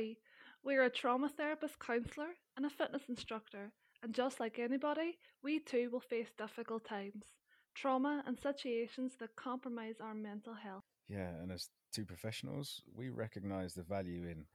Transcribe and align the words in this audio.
Hi, 0.00 0.16
we're 0.64 0.84
a 0.84 0.88
trauma 0.88 1.28
therapist 1.28 1.78
counsellor 1.78 2.30
and 2.56 2.64
a 2.64 2.70
fitness 2.70 3.02
instructor, 3.10 3.70
and 4.02 4.14
just 4.14 4.40
like 4.40 4.58
anybody, 4.58 5.18
we 5.42 5.58
too 5.58 5.90
will 5.90 6.00
face 6.00 6.30
difficult 6.38 6.86
times, 6.86 7.26
trauma, 7.74 8.24
and 8.26 8.38
situations 8.38 9.12
that 9.20 9.36
compromise 9.36 9.96
our 10.00 10.14
mental 10.14 10.54
health. 10.54 10.84
Yeah, 11.06 11.28
and 11.42 11.52
as 11.52 11.68
two 11.92 12.06
professionals, 12.06 12.80
we 12.94 13.10
recognize 13.10 13.74
the 13.74 13.82
value 13.82 14.22
in 14.22 14.46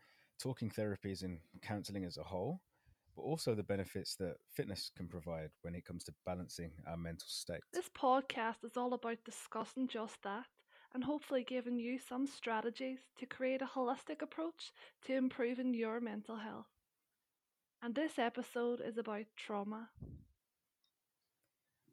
talking 0.42 0.72
therapies 0.72 1.22
and 1.22 1.38
counseling 1.62 2.06
as 2.06 2.18
a 2.18 2.24
whole, 2.24 2.62
but 3.16 3.22
also 3.22 3.54
the 3.54 3.62
benefits 3.62 4.16
that 4.16 4.38
fitness 4.52 4.90
can 4.98 5.08
provide 5.08 5.52
when 5.62 5.76
it 5.76 5.86
comes 5.86 6.04
to 6.06 6.14
balancing 6.26 6.72
our 6.88 6.98
mental 6.98 7.28
state. 7.30 7.62
This 7.72 7.90
podcast 7.96 8.64
is 8.64 8.78
all 8.78 8.96
about 8.96 9.18
discussing 9.24 9.88
just 9.88 10.24
that 10.24 10.46
and 10.96 11.04
hopefully 11.06 11.44
giving 11.44 11.80
you 11.80 12.00
some 12.00 12.26
strategies 12.28 13.00
to 13.20 13.28
create 13.28 13.62
a 13.62 13.68
holistic 13.68 14.24
approach 14.24 14.74
to 15.04 15.14
improving 15.16 15.76
your 15.76 16.02
mental 16.02 16.38
health. 16.38 16.68
And 17.84 17.96
this 17.96 18.18
episode 18.20 18.82
is 18.82 18.98
about 18.98 19.28
trauma. 19.38 19.90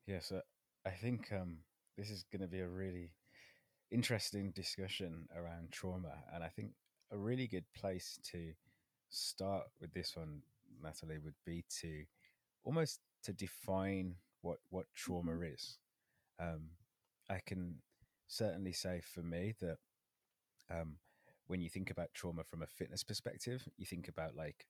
Yes, 0.06 0.30
yeah, 0.32 0.38
so 0.38 0.42
I 0.86 0.90
think 0.90 1.32
um, 1.32 1.58
this 1.96 2.10
is 2.10 2.24
going 2.32 2.42
to 2.42 2.48
be 2.48 2.60
a 2.60 2.68
really 2.68 3.10
interesting 3.90 4.52
discussion 4.52 5.28
around 5.36 5.72
trauma, 5.72 6.24
and 6.34 6.44
I 6.44 6.48
think 6.48 6.72
a 7.12 7.18
really 7.18 7.46
good 7.48 7.64
place 7.76 8.18
to 8.32 8.52
start 9.10 9.64
with 9.80 9.92
this 9.94 10.16
one, 10.16 10.42
Natalie, 10.82 11.18
would 11.18 11.34
be 11.46 11.64
to 11.80 12.04
almost 12.64 13.00
to 13.24 13.32
define 13.32 14.16
what 14.42 14.58
what 14.70 14.86
trauma 14.94 15.32
Mhm. 15.32 15.40
is. 15.40 15.78
Um, 16.40 16.70
I 17.30 17.40
can 17.46 17.76
certainly 18.32 18.72
say 18.72 19.00
for 19.02 19.22
me 19.22 19.54
that 19.60 19.78
um, 20.70 20.96
when 21.46 21.60
you 21.60 21.68
think 21.68 21.90
about 21.90 22.14
trauma 22.14 22.44
from 22.44 22.62
a 22.62 22.66
fitness 22.66 23.04
perspective, 23.04 23.68
you 23.76 23.86
think 23.86 24.08
about 24.08 24.36
like 24.36 24.66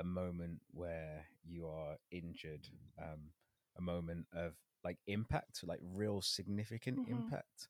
a 0.00 0.04
moment 0.04 0.60
where 0.72 1.26
you 1.44 1.66
are 1.66 1.96
injured, 2.10 2.66
um, 3.02 3.30
a 3.78 3.82
moment 3.82 4.26
of 4.34 4.54
like 4.84 4.98
impact, 5.06 5.62
like 5.64 5.80
real 5.82 6.20
significant 6.20 7.00
Mhm. 7.00 7.06
impact. 7.06 7.68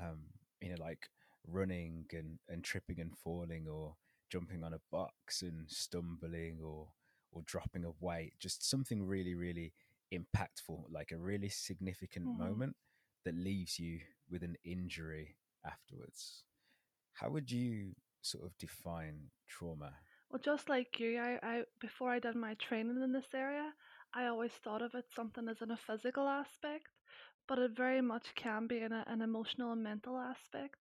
Um, 0.00 0.26
you 0.60 0.70
know, 0.70 0.82
like 0.82 1.08
running 1.46 2.06
and, 2.12 2.38
and 2.48 2.64
tripping 2.64 3.00
and 3.00 3.16
falling 3.16 3.68
or 3.68 3.96
jumping 4.30 4.64
on 4.64 4.74
a 4.74 4.80
box 4.90 5.42
and 5.42 5.68
stumbling 5.68 6.60
or 6.64 6.88
or 7.32 7.42
dropping 7.46 7.84
a 7.84 7.90
weight, 8.00 8.34
just 8.40 8.68
something 8.68 9.06
really, 9.06 9.34
really 9.34 9.72
impactful, 10.12 10.84
like 10.90 11.12
a 11.12 11.16
really 11.18 11.48
significant 11.48 12.30
Mhm. 12.30 12.36
moment 12.36 12.76
that 13.24 13.34
leaves 13.34 13.78
you 13.78 14.00
with 14.30 14.42
an 14.42 14.56
injury 14.64 15.36
afterwards. 15.64 16.44
How 17.14 17.30
would 17.30 17.50
you 17.50 17.94
sort 18.22 18.44
of 18.44 18.56
define 18.58 19.30
trauma? 19.48 19.92
Well, 20.30 20.40
just 20.42 20.68
like 20.68 21.00
you, 21.00 21.18
I, 21.18 21.38
I 21.42 21.62
before 21.80 22.10
I 22.10 22.18
did 22.20 22.36
my 22.36 22.54
training 22.54 23.02
in 23.02 23.12
this 23.12 23.34
area, 23.34 23.72
I 24.14 24.26
always 24.26 24.52
thought 24.52 24.82
of 24.82 24.94
it 24.94 25.06
something 25.14 25.48
as 25.48 25.60
in 25.60 25.70
a 25.70 25.76
physical 25.76 26.28
aspect, 26.28 26.88
but 27.48 27.58
it 27.58 27.72
very 27.76 28.00
much 28.00 28.34
can 28.36 28.66
be 28.66 28.78
in 28.80 28.92
a, 28.92 29.04
an 29.06 29.22
emotional 29.22 29.72
and 29.72 29.82
mental 29.82 30.16
aspect. 30.18 30.76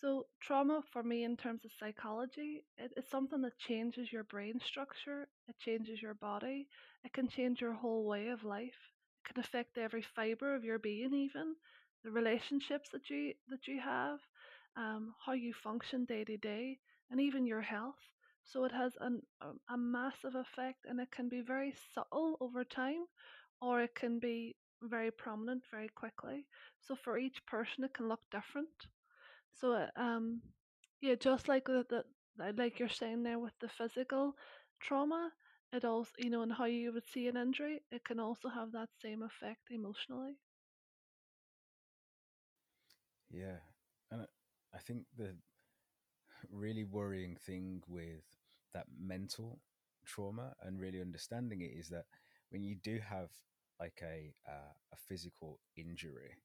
So 0.00 0.26
trauma 0.40 0.82
for 0.92 1.02
me 1.02 1.22
in 1.24 1.36
terms 1.36 1.64
of 1.64 1.70
psychology, 1.78 2.64
it, 2.76 2.92
it's 2.96 3.10
something 3.10 3.42
that 3.42 3.58
changes 3.58 4.12
your 4.12 4.24
brain 4.24 4.58
structure, 4.58 5.28
it 5.48 5.58
changes 5.58 6.02
your 6.02 6.14
body, 6.14 6.66
it 7.04 7.12
can 7.12 7.28
change 7.28 7.60
your 7.60 7.74
whole 7.74 8.04
way 8.04 8.28
of 8.28 8.42
life. 8.44 8.80
It 9.24 9.34
can 9.34 9.40
affect 9.44 9.78
every 9.78 10.02
fiber 10.02 10.54
of 10.54 10.64
your 10.64 10.78
being 10.78 11.14
even, 11.14 11.54
the 12.04 12.10
relationships 12.10 12.90
that 12.92 13.08
you 13.10 13.34
that 13.48 13.66
you 13.68 13.80
have, 13.80 14.18
um, 14.76 15.14
how 15.24 15.32
you 15.32 15.52
function 15.54 16.04
day 16.04 16.24
to 16.24 16.36
day, 16.36 16.78
and 17.10 17.20
even 17.20 17.46
your 17.46 17.60
health. 17.62 18.02
So 18.44 18.64
it 18.64 18.72
has 18.72 18.92
an, 19.00 19.22
a, 19.40 19.50
a 19.74 19.76
massive 19.78 20.34
effect 20.34 20.84
and 20.86 20.98
it 21.00 21.10
can 21.12 21.28
be 21.28 21.42
very 21.42 21.74
subtle 21.94 22.36
over 22.40 22.64
time 22.64 23.04
or 23.60 23.80
it 23.82 23.94
can 23.94 24.18
be 24.18 24.56
very 24.82 25.12
prominent 25.12 25.62
very 25.70 25.88
quickly. 25.88 26.46
So 26.80 26.96
for 26.96 27.16
each 27.18 27.44
person 27.46 27.84
it 27.84 27.94
can 27.94 28.08
look 28.08 28.20
different. 28.32 28.68
So, 29.52 29.72
uh, 29.74 29.86
um, 29.96 30.42
yeah, 31.00 31.14
just 31.14 31.48
like 31.48 31.66
the, 31.66 31.84
the 31.88 32.04
like 32.56 32.78
you're 32.80 32.88
saying 32.88 33.22
there 33.22 33.38
with 33.38 33.52
the 33.60 33.68
physical 33.68 34.34
trauma, 34.80 35.30
it 35.72 35.84
also 35.84 36.10
you 36.18 36.30
know, 36.30 36.42
and 36.42 36.52
how 36.52 36.64
you 36.64 36.92
would 36.92 37.08
see 37.08 37.28
an 37.28 37.36
injury, 37.36 37.82
it 37.92 38.04
can 38.04 38.18
also 38.20 38.48
have 38.48 38.72
that 38.72 38.88
same 39.00 39.22
effect 39.22 39.70
emotionally. 39.70 40.36
Yeah, 43.32 43.58
and 44.12 44.26
I 44.74 44.78
think 44.78 45.06
the 45.16 45.36
really 46.50 46.84
worrying 46.84 47.36
thing 47.36 47.82
with 47.88 48.24
that 48.74 48.86
mental 49.00 49.60
trauma 50.06 50.54
and 50.62 50.80
really 50.80 51.00
understanding 51.00 51.62
it 51.62 51.72
is 51.78 51.88
that 51.88 52.06
when 52.50 52.62
you 52.62 52.76
do 52.76 53.00
have 53.08 53.30
like 53.80 54.00
a 54.02 54.34
uh, 54.48 54.72
a 54.92 54.96
physical 55.08 55.60
injury, 55.76 56.36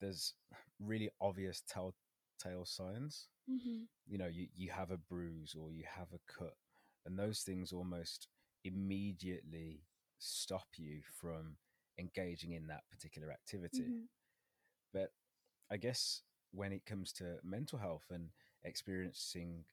there's 0.00 0.34
really 0.80 1.10
obvious 1.20 1.62
telltale 1.68 2.64
signs. 2.64 3.28
hmm 3.48 3.88
You 4.06 4.18
know, 4.18 4.26
you, 4.26 4.48
you 4.54 4.70
have 4.70 4.90
a 4.90 4.96
bruise 4.98 5.54
or 5.58 5.70
you 5.72 5.84
have 5.96 6.08
a 6.14 6.32
cut, 6.32 6.54
and 7.06 7.18
those 7.18 7.40
things 7.40 7.72
almost 7.72 8.28
immediately 8.64 9.82
stop 10.18 10.66
you 10.76 11.00
from 11.20 11.56
engaging 11.98 12.52
in 12.52 12.66
that 12.68 12.82
particular 12.90 13.30
activity. 13.30 13.92
hmm 13.92 14.08
But 14.92 15.12
I 15.72 15.78
guess 15.78 16.22
when 16.52 16.72
it 16.72 16.86
comes 16.86 17.12
to 17.14 17.38
mental 17.44 17.78
health 17.78 18.06
and 18.10 18.30
experiencing 18.64 19.64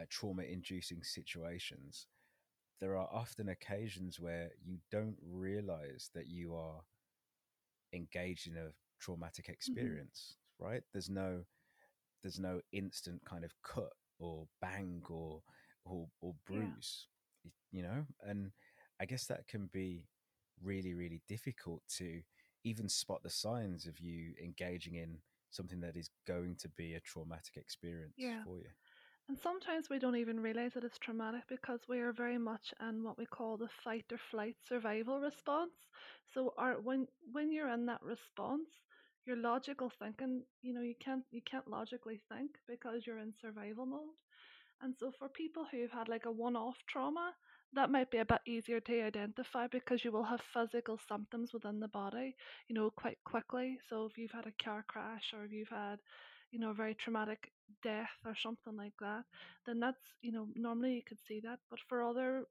uh, 0.00 0.04
trauma 0.10 0.44
inducing 0.44 1.04
situations, 1.04 2.06
there 2.80 2.96
are 2.96 3.08
often 3.12 3.48
occasions 3.50 4.20
where 4.20 4.50
you 4.64 4.78
don't 4.90 5.16
realize 5.22 6.10
that 6.14 6.28
you 6.28 6.54
are 6.54 6.82
engaged 7.92 8.48
in 8.48 8.56
a 8.56 8.70
traumatic 9.00 9.48
hmm 9.66 9.94
experience, 9.94 10.36
right? 10.58 10.82
There's 10.92 11.10
no 11.10 11.44
there's 12.22 12.40
no 12.40 12.60
instant 12.72 13.22
kind 13.24 13.44
of 13.44 13.52
cut 13.62 13.92
or 14.20 14.46
bang 14.60 15.02
or 15.10 15.42
or, 15.84 16.08
or 16.20 16.34
Yeah. 16.48 16.60
bruise, 16.60 17.08
you 17.72 17.82
know? 17.82 18.06
And 18.22 18.52
I 19.00 19.06
guess 19.06 19.26
that 19.26 19.48
can 19.48 19.68
be 19.72 20.06
really, 20.62 20.94
really 20.94 21.22
difficult 21.28 21.82
to 21.98 22.22
even 22.64 22.88
spot 22.88 23.22
the 23.22 23.30
signs 23.30 23.86
of 23.86 24.00
you 24.00 24.34
engaging 24.42 24.96
in 24.96 25.18
something 25.54 25.80
that 25.80 25.96
is 25.96 26.10
going 26.26 26.56
to 26.56 26.68
be 26.68 26.94
a 26.94 27.00
traumatic 27.00 27.56
experience 27.56 28.16
Yeah. 28.16 28.44
for 28.44 28.58
you. 28.58 28.70
And 29.28 29.38
sometimes 29.38 29.88
we 29.88 29.98
don't 29.98 30.16
even 30.16 30.40
realize 30.40 30.74
that 30.74 30.84
it's 30.84 30.98
traumatic 30.98 31.46
because 31.48 31.88
we 31.88 32.00
are 32.00 32.12
very 32.12 32.38
much 32.38 32.72
in 32.80 33.02
what 33.04 33.18
we 33.18 33.26
call 33.26 33.56
the 33.56 33.68
fight 33.68 34.12
or 34.12 34.18
flight 34.18 34.56
survival 34.62 35.20
response. 35.20 35.74
So 36.34 36.54
our 36.56 36.80
when 36.80 37.08
when 37.32 37.52
you're 37.52 37.68
in 37.68 37.86
that 37.86 38.02
response, 38.02 38.68
your 39.24 39.36
logical 39.36 39.90
thinking, 39.90 40.44
you 40.62 40.72
know, 40.74 40.82
you 40.82 40.94
can't 40.96 41.24
you 41.30 41.42
can't 41.42 41.68
logically 41.68 42.18
think 42.28 42.58
because 42.66 43.06
you're 43.06 43.18
in 43.18 43.34
survival 43.34 43.86
mode. 43.86 44.16
And 44.80 44.96
so 44.96 45.10
for 45.12 45.28
people 45.28 45.64
who've 45.64 45.90
had 45.90 46.08
like 46.08 46.26
a 46.26 46.30
one-off 46.32 46.84
trauma, 46.86 47.34
that 47.74 47.90
might 47.90 48.10
be 48.10 48.18
a 48.18 48.24
bit 48.24 48.40
easier 48.46 48.80
to 48.80 49.02
identify 49.02 49.66
because 49.66 50.04
you 50.04 50.12
will 50.12 50.24
have 50.24 50.40
physical 50.52 50.98
symptoms 51.08 51.52
within 51.52 51.80
the 51.80 51.88
body, 51.88 52.36
you 52.68 52.74
know, 52.74 52.90
quite 52.90 53.18
quickly. 53.24 53.78
So 53.88 54.06
if 54.06 54.18
you've 54.18 54.30
had 54.32 54.46
a 54.46 54.62
car 54.64 54.84
crash 54.88 55.32
or 55.34 55.44
if 55.44 55.52
you've 55.52 55.68
had, 55.68 55.98
you 56.50 56.58
know, 56.58 56.70
a 56.70 56.74
very 56.74 56.94
traumatic 56.94 57.50
death 57.82 58.10
or 58.26 58.34
something 58.36 58.76
like 58.76 58.92
that, 59.00 59.24
then 59.66 59.80
that's, 59.80 60.02
you 60.22 60.32
know, 60.32 60.48
normally 60.54 60.94
you 60.94 61.02
could 61.06 61.18
see 61.26 61.40
that. 61.40 61.60
But 61.70 61.80
for 61.88 62.02
other, 62.02 62.44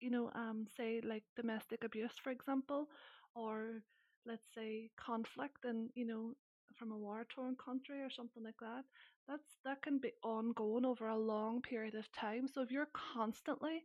you 0.00 0.10
know, 0.10 0.30
um, 0.34 0.66
say 0.76 1.00
like 1.04 1.24
domestic 1.36 1.84
abuse, 1.84 2.12
for 2.22 2.30
example, 2.30 2.88
or 3.34 3.82
let's 4.26 4.46
say 4.54 4.90
conflict 4.98 5.64
and, 5.64 5.90
you 5.94 6.06
know, 6.06 6.32
from 6.76 6.92
a 6.92 6.96
war 6.96 7.26
torn 7.34 7.56
country 7.56 8.00
or 8.02 8.10
something 8.10 8.42
like 8.44 8.58
that, 8.60 8.84
that's 9.28 9.58
that 9.64 9.82
can 9.82 9.98
be 9.98 10.12
ongoing 10.22 10.84
over 10.84 11.08
a 11.08 11.16
long 11.16 11.60
period 11.62 11.94
of 11.94 12.10
time. 12.12 12.46
So 12.48 12.62
if 12.62 12.70
you're 12.70 12.88
constantly 13.14 13.82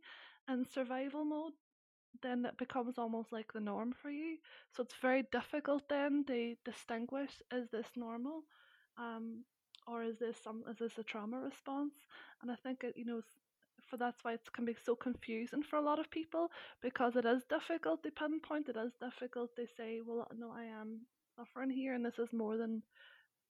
in 0.48 0.64
survival 0.66 1.24
mode, 1.24 1.52
then 2.22 2.44
it 2.46 2.56
becomes 2.58 2.98
almost 2.98 3.32
like 3.32 3.52
the 3.52 3.60
norm 3.60 3.92
for 4.02 4.10
you. 4.10 4.38
So 4.72 4.82
it's 4.82 4.96
very 5.02 5.24
difficult 5.32 5.88
then 5.88 6.24
to 6.28 6.56
distinguish 6.64 7.30
is 7.52 7.68
this 7.70 7.88
normal, 7.96 8.42
um, 8.98 9.44
or 9.86 10.02
is 10.04 10.18
this 10.18 10.36
some 10.42 10.64
is 10.70 10.78
this 10.78 10.98
a 10.98 11.04
trauma 11.04 11.40
response? 11.40 11.94
And 12.42 12.50
I 12.50 12.56
think 12.56 12.84
it 12.84 12.94
you 12.96 13.04
know 13.04 13.22
for 13.88 13.96
that's 13.96 14.24
why 14.24 14.34
it 14.34 14.40
can 14.54 14.64
be 14.64 14.76
so 14.84 14.96
confusing 14.96 15.62
for 15.62 15.76
a 15.76 15.82
lot 15.82 15.98
of 15.98 16.10
people 16.10 16.50
because 16.82 17.16
it 17.16 17.24
is 17.26 17.44
difficult 17.44 18.02
to 18.02 18.10
pinpoint. 18.10 18.68
It 18.68 18.76
is 18.76 18.92
difficult 19.00 19.54
to 19.56 19.66
say, 19.76 20.00
well, 20.04 20.26
no, 20.36 20.50
I 20.52 20.64
am 20.64 21.02
suffering 21.36 21.70
here, 21.70 21.94
and 21.94 22.04
this 22.04 22.18
is 22.18 22.32
more 22.32 22.56
than 22.56 22.82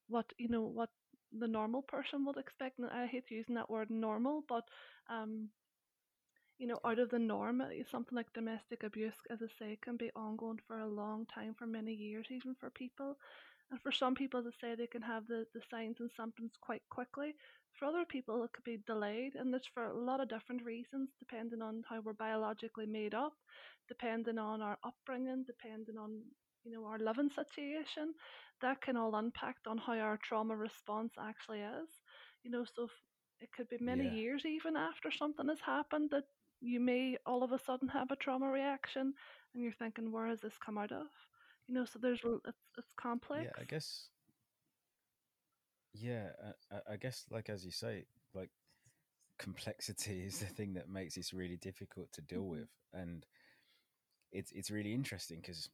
what 0.08 0.26
you 0.38 0.48
know 0.48 0.62
what 0.62 0.90
the 1.38 1.48
normal 1.48 1.82
person 1.82 2.24
would 2.26 2.36
expect. 2.38 2.78
And 2.78 2.88
I 2.90 3.06
hate 3.06 3.30
using 3.30 3.54
that 3.56 3.70
word 3.70 3.90
normal, 3.90 4.44
but 4.48 4.64
um, 5.10 5.48
you 6.58 6.66
know, 6.66 6.78
out 6.84 6.98
of 6.98 7.10
the 7.10 7.18
norm. 7.18 7.62
Something 7.90 8.16
like 8.16 8.32
domestic 8.32 8.82
abuse, 8.82 9.14
as 9.30 9.40
I 9.42 9.46
say, 9.58 9.78
can 9.82 9.96
be 9.96 10.10
ongoing 10.16 10.60
for 10.66 10.78
a 10.78 10.86
long 10.88 11.26
time, 11.26 11.54
for 11.58 11.66
many 11.66 11.92
years, 11.92 12.26
even 12.30 12.54
for 12.60 12.70
people. 12.70 13.16
And 13.70 13.80
for 13.80 13.90
some 13.92 14.14
people, 14.14 14.40
as 14.40 14.46
I 14.46 14.60
say, 14.60 14.74
they 14.74 14.86
can 14.86 15.02
have 15.02 15.26
the, 15.26 15.46
the 15.54 15.60
signs 15.70 15.96
and 16.00 16.10
symptoms 16.16 16.52
quite 16.60 16.82
quickly. 16.90 17.34
For 17.78 17.86
other 17.86 18.04
people, 18.04 18.42
it 18.44 18.52
could 18.52 18.64
be 18.64 18.78
delayed, 18.86 19.34
and 19.34 19.52
that's 19.52 19.66
for 19.66 19.84
a 19.86 19.96
lot 19.98 20.20
of 20.20 20.28
different 20.28 20.64
reasons, 20.64 21.10
depending 21.18 21.62
on 21.62 21.82
how 21.88 22.00
we're 22.00 22.12
biologically 22.14 22.86
made 22.86 23.14
up, 23.14 23.32
depending 23.88 24.38
on 24.38 24.60
our 24.62 24.78
upbringing, 24.84 25.44
depending 25.46 25.96
on 25.98 26.22
you 26.64 26.70
know 26.72 26.84
our 26.86 26.98
living 26.98 27.30
situation. 27.30 28.14
That 28.60 28.80
can 28.80 28.96
all 28.96 29.16
impact 29.16 29.66
on 29.66 29.78
how 29.78 29.98
our 29.98 30.18
trauma 30.22 30.56
response 30.56 31.12
actually 31.18 31.60
is. 31.60 32.02
You 32.44 32.50
know, 32.50 32.64
so 32.64 32.88
it 33.40 33.52
could 33.52 33.68
be 33.68 33.78
many 33.80 34.06
Yeah. 34.06 34.08
years 34.08 34.44
even 34.44 34.76
after 34.76 35.10
something 35.10 35.48
has 35.48 35.60
happened 35.60 36.10
that 36.10 36.24
you 36.64 36.80
may 36.80 37.18
all 37.26 37.42
of 37.44 37.52
a 37.52 37.58
sudden 37.58 37.88
have 37.88 38.10
a 38.10 38.16
trauma 38.16 38.48
reaction, 38.50 39.14
and 39.54 39.62
you're 39.62 39.72
thinking, 39.72 40.12
where 40.12 40.28
has 40.28 40.40
this 40.40 40.58
come 40.58 40.78
out 40.78 40.92
of? 40.92 41.08
You 41.68 41.74
know, 41.74 41.84
so 41.86 41.98
there's 41.98 42.22
it's 42.46 42.58
it's 42.78 42.92
Yeah, 43.34 43.50
complex. 43.50 43.58
I 43.58 43.64
guess. 43.64 44.10
Yeah, 45.92 46.30
I, 46.70 46.76
I- 46.76 46.92
I 46.92 46.96
guess, 46.96 47.26
like 47.30 47.48
as 47.48 47.64
you 47.64 47.70
say, 47.70 48.06
like 48.34 48.50
complexity 49.38 50.24
is 50.24 50.40
the 50.40 50.46
thing 50.46 50.74
that 50.74 50.88
makes 50.88 51.16
this 51.16 51.34
really 51.34 51.56
difficult 51.56 52.12
to 52.14 52.22
deal 52.22 52.46
hmm 52.46 52.48
with, 52.48 52.68
and 52.92 53.26
it's 54.32 54.52
it's 54.52 54.70
really 54.70 54.92
interesting 54.94 55.40
because 55.40 55.70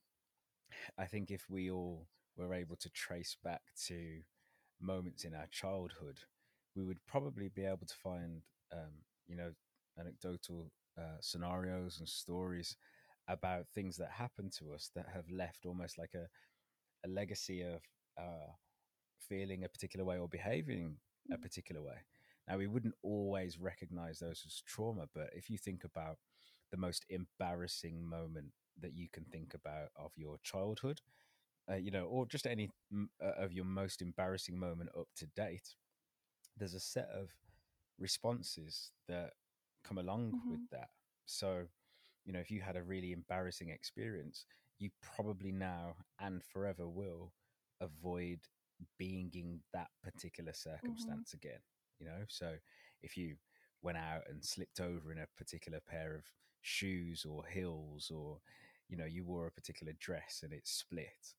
I 0.99 1.07
think 1.07 1.31
if 1.31 1.49
we 1.49 1.71
all 1.71 2.09
were 2.37 2.55
able 2.55 2.77
to 2.77 2.91
trace 2.91 3.37
back 3.43 3.63
to 3.87 4.23
moments 4.81 5.25
in 5.25 5.35
our 5.35 5.47
childhood, 5.49 6.21
we 6.75 6.85
would 6.85 7.05
probably 7.07 7.49
be 7.49 7.65
able 7.65 7.87
to 7.87 7.95
find, 7.95 8.43
um, 8.73 9.05
you 9.27 9.37
know, 9.37 9.55
anecdotal 9.99 10.73
uh, 10.99 11.19
scenarios 11.21 11.99
and 11.99 12.09
stories 12.09 12.77
about 13.29 13.67
things 13.75 13.97
that 13.97 14.11
happened 14.11 14.53
to 14.53 14.73
us 14.73 14.91
that 14.95 15.07
have 15.15 15.25
left 15.31 15.67
almost 15.67 15.99
like 15.99 16.15
a, 16.15 16.27
a 17.07 17.09
legacy 17.09 17.63
of 17.63 17.81
uh, 18.19 18.53
feeling 19.29 19.65
a 19.65 19.69
particular 19.69 20.05
way 20.05 20.19
or 20.19 20.29
behaving 20.29 20.97
a 21.33 21.39
particular 21.39 21.83
way. 21.83 21.97
Now, 22.49 22.59
we 22.59 22.67
wouldn't 22.67 22.95
always 23.03 23.59
recognize 23.59 24.19
those 24.19 24.43
as 24.47 24.63
trauma, 24.67 25.07
but 25.15 25.31
if 25.35 25.51
you 25.51 25.59
think 25.59 25.85
about 25.85 26.19
the 26.71 26.77
most 26.77 27.05
embarrassing 27.09 28.05
moment 28.05 28.49
that 28.81 28.95
you 28.95 29.09
can 29.13 29.25
think 29.27 29.55
about 29.55 29.89
of 29.97 30.13
your 30.17 30.39
childhood, 30.43 31.01
uh, 31.71 31.77
you 31.77 31.91
know, 31.91 32.05
or 32.05 32.27
just 32.27 32.47
any 32.47 32.71
uh, 33.23 33.33
of 33.39 33.53
your 33.53 33.65
most 33.65 34.03
embarrassing 34.03 34.59
moment 34.59 34.91
up 34.99 35.09
to 35.17 35.27
date, 35.37 35.75
there's 36.57 36.75
a 36.75 36.81
set 36.81 37.09
of 37.15 37.31
responses 37.99 38.91
that 39.09 39.33
come 39.85 39.99
along 39.99 40.35
with 40.49 40.61
hmm 40.61 40.67
that. 40.73 40.89
So, 41.27 41.67
you 42.25 42.33
know, 42.33 42.41
if 42.41 42.51
you 42.51 42.61
had 42.61 42.77
a 42.77 42.83
really 42.83 43.13
embarrassing 43.13 43.69
experience, 43.71 44.45
you 44.79 44.91
probably 45.03 45.53
now 45.53 45.97
and 46.21 46.43
forever 46.45 46.89
will 46.89 47.33
avoid 47.81 48.41
being 48.99 49.31
in 49.35 49.61
that 49.73 49.89
particular 50.03 50.53
hmm 50.83 51.23
circumstance 51.23 51.33
again. 51.35 51.61
You 51.99 52.07
know, 52.07 52.25
so 52.29 52.55
if 53.03 53.17
you 53.17 53.37
went 53.83 53.99
out 53.99 54.23
and 54.29 54.45
slipped 54.45 54.81
over 54.81 55.13
in 55.13 55.19
a 55.19 55.27
particular 55.37 55.81
pair 55.87 56.15
of 56.17 56.25
shoes 56.63 57.25
or 57.29 57.45
heels, 57.47 58.11
or 58.15 58.39
you 58.89 58.97
know, 58.97 59.05
you 59.07 59.25
wore 59.25 59.47
a 59.47 59.53
particular 59.53 59.93
dress 59.99 60.41
and 60.43 60.53
it 60.53 60.67
split, 60.67 61.35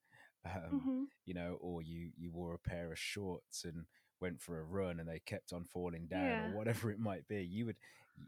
um, 0.46 0.88
hmm 0.88 1.04
you 1.26 1.34
know, 1.34 1.58
or 1.62 1.82
you 1.82 2.10
you 2.18 2.32
wore 2.32 2.54
a 2.56 2.70
pair 2.70 2.92
of 2.92 3.00
shorts 3.00 3.64
and 3.66 3.86
went 4.22 4.42
for 4.42 4.60
a 4.60 4.64
run 4.64 5.00
and 5.00 5.10
they 5.10 5.20
kept 5.26 5.54
on 5.54 5.66
falling 5.66 6.08
down 6.08 6.40
or 6.40 6.50
whatever 6.50 6.92
it 6.92 7.00
might 7.00 7.28
be 7.28 7.44
you 7.44 7.66
would 7.66 7.76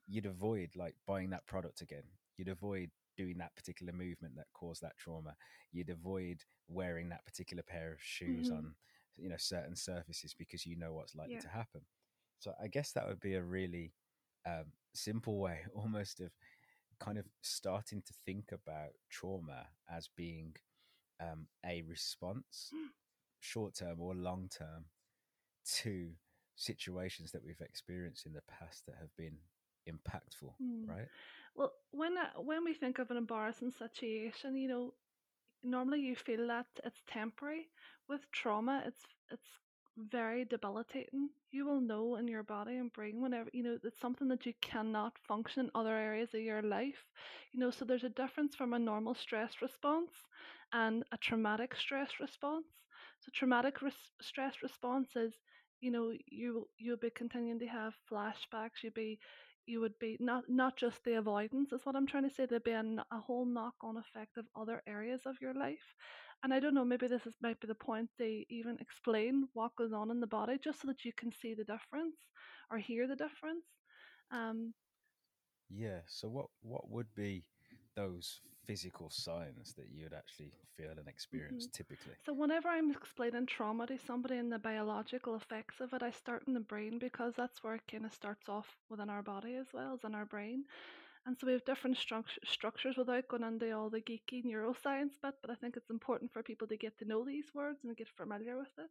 you'd 0.07 0.25
avoid 0.25 0.69
like 0.75 0.95
buying 1.07 1.30
that 1.31 1.45
product 1.48 1.81
again. 1.81 2.04
You'd 2.38 2.50
avoid 2.50 2.92
doing 3.18 3.38
that 3.38 3.56
particular 3.56 3.94
movement 3.94 4.36
that 4.36 4.48
caused 4.54 4.81
that 4.81 4.98
trauma. 4.98 5.36
You'd 5.72 5.90
avoid 5.90 6.44
wearing 6.68 7.10
that 7.10 7.25
particular 7.25 7.63
pair 7.63 7.92
of 7.94 8.01
shoes 8.01 8.50
hmm 8.50 8.51
on 8.51 8.75
you 9.18 9.30
know 9.30 9.38
certain 9.38 9.75
surfaces 9.75 10.34
because 10.38 10.66
you 10.66 10.75
know 10.78 10.94
what's 10.94 11.16
likely 11.16 11.34
Yeah. 11.34 11.42
to 11.42 11.50
happen. 11.50 11.81
So 12.40 12.54
i 12.62 12.68
guess 12.68 12.92
that 12.94 13.07
would 13.07 13.19
be 13.22 13.36
a 13.36 13.44
really 13.44 13.94
um, 14.45 14.66
simple 14.94 15.40
way 15.40 15.60
almost 15.75 16.19
of 16.22 16.31
kind 17.00 17.18
of 17.18 17.25
starting 17.42 18.01
to 18.06 18.13
think 18.25 18.51
about 18.51 18.92
trauma 19.10 19.68
as 19.90 20.10
being 20.16 20.56
um, 21.22 21.48
a 21.66 21.84
response 21.84 22.74
short 23.40 23.75
term 23.75 24.00
or 24.01 24.16
long 24.16 24.50
term 24.50 24.86
to 25.66 26.12
situations 26.56 27.31
that 27.31 27.44
we've 27.44 27.62
experienced 27.62 28.25
in 28.25 28.34
the 28.34 28.42
past 28.48 28.84
that 28.88 28.95
have 29.00 29.16
been 29.18 29.38
impactful, 29.88 30.53
Mm. 30.62 30.89
right? 30.89 31.09
Well, 31.56 31.74
when 31.91 32.18
uh, 32.18 32.41
when 32.41 32.63
we 32.63 32.74
think 32.74 33.00
of 33.00 33.12
an 33.12 33.18
embarrassing 33.18 33.71
situation, 33.71 34.56
you 34.56 34.68
know, 34.68 34.94
normally 35.63 36.00
you 36.01 36.15
feel 36.15 36.47
that 36.47 36.68
it's 36.83 37.01
temporary. 37.07 37.69
With 38.07 38.30
trauma, 38.31 38.83
it's 38.85 39.06
it's 39.31 39.50
very 39.97 40.45
debilitating. 40.45 41.30
You 41.51 41.65
will 41.65 41.81
know 41.81 42.15
in 42.15 42.27
your 42.27 42.44
body 42.44 42.75
and 42.77 42.91
brain 42.94 43.21
whenever 43.21 43.50
you 43.53 43.63
know 43.63 43.77
it's 43.83 44.00
something 44.00 44.27
that 44.30 44.45
you 44.45 44.53
cannot 44.62 45.18
function 45.19 45.65
in 45.65 45.71
other 45.75 45.95
areas 45.95 46.33
of 46.33 46.41
your 46.41 46.62
life. 46.62 47.06
You 47.51 47.59
know, 47.59 47.71
so 47.71 47.85
there's 47.85 48.03
a 48.03 48.09
difference 48.21 48.56
from 48.56 48.74
a 48.74 48.80
normal 48.80 49.13
stress 49.15 49.62
response 49.62 50.12
and 50.74 51.03
a 51.12 51.18
traumatic 51.18 51.75
stress 51.75 52.19
response. 52.19 52.68
So 53.21 53.31
traumatic 53.33 53.81
res- 53.81 54.12
stress 54.21 54.62
response 54.63 55.15
is, 55.15 55.33
you 55.81 55.91
know, 55.91 56.12
you 56.27 56.68
you'll 56.77 56.97
be 56.97 57.09
continuing 57.12 57.59
to 57.59 57.68
have 57.68 57.94
flashbacks. 58.12 58.83
You'll 58.83 58.94
be 58.94 59.19
you 59.65 59.80
would 59.81 59.98
be 60.00 60.18
not 60.19 60.44
not 60.50 60.77
just 60.77 61.04
the 61.04 61.13
avoidance 61.15 61.71
is 61.74 61.86
what 61.86 61.95
I'm 61.95 62.07
trying 62.07 62.27
to 62.30 62.36
say. 62.36 62.45
There'd 62.45 62.63
be 62.63 62.71
a, 62.71 62.83
a 63.12 63.19
whole 63.19 63.45
knock 63.45 63.75
on 63.81 63.98
effect 63.98 64.38
of 64.38 64.48
other 64.56 64.81
areas 64.88 65.25
of 65.25 65.39
your 65.42 65.54
life. 65.54 65.95
And 66.44 66.54
I 66.54 66.60
don't 66.60 66.74
know, 66.75 66.86
maybe 66.86 67.07
this 67.07 67.25
is 67.25 67.36
might 67.42 67.60
be 67.60 67.68
the 67.68 67.75
point 67.75 68.10
they 68.18 68.45
even 68.50 68.77
explain 68.80 69.48
what 69.54 69.75
goes 69.75 69.94
on 69.94 70.12
in 70.12 70.19
the 70.19 70.27
body 70.27 70.57
just 70.63 70.81
so 70.81 70.88
that 70.88 71.06
you 71.06 71.13
can 71.13 71.31
see 71.31 71.54
the 71.54 71.63
difference 71.65 72.18
or 72.69 72.77
hear 72.77 73.07
the 73.07 73.15
difference. 73.15 73.65
Um, 74.31 74.74
Yeah. 75.69 76.01
So 76.06 76.30
what 76.30 76.48
what 76.62 76.89
would 76.89 77.13
be 77.16 77.45
those 77.95 78.42
physical 78.66 79.10
signs 79.10 79.74
that 79.78 79.90
you 79.92 80.04
would 80.04 80.13
actually 80.13 80.51
feel 80.78 80.92
and 80.98 81.07
experience 81.07 81.66
mm-hmm. 81.66 81.78
typically? 81.78 82.13
So 82.25 82.34
whenever 82.34 82.69
I'm 82.69 82.92
explaining 82.92 83.45
trauma 83.45 83.88
to 83.88 83.98
somebody 83.98 84.38
and 84.38 84.51
the 84.51 84.60
biological 84.60 85.36
effects 85.36 85.81
of 85.81 85.94
it, 85.94 86.04
I 86.04 86.12
start 86.12 86.44
in 86.48 86.54
the 86.54 86.60
brain 86.60 87.00
because 87.00 87.34
that's 87.36 87.63
where 87.63 87.75
it 87.75 87.81
kind 87.90 88.06
of 88.06 88.13
starts 88.13 88.50
off 88.50 88.68
within 88.90 89.10
our 89.10 89.24
body 89.24 89.56
as 89.56 89.68
well 89.74 89.94
as 89.94 90.04
in 90.04 90.16
our 90.16 90.25
brain. 90.25 90.66
And 91.25 91.38
so 91.40 91.48
we 91.48 91.54
have 91.54 91.63
different 91.63 91.98
struct- 91.98 92.44
structures 92.45 92.98
without 92.98 93.30
going 93.30 93.44
into 93.44 93.72
all 93.72 93.90
the 93.90 94.01
geeky 94.01 94.44
neuroscience 94.45 95.22
bit, 95.22 95.36
but 95.42 95.51
I 95.51 95.56
think 95.56 95.78
it's 95.78 95.90
important 95.90 96.34
for 96.34 96.44
people 96.44 96.68
to 96.68 96.75
get 96.78 96.98
to 97.00 97.06
know 97.06 97.24
these 97.24 97.45
words 97.54 97.80
and 97.84 97.95
get 97.95 98.10
familiar 98.10 98.57
with 98.57 98.74
it. 98.78 98.90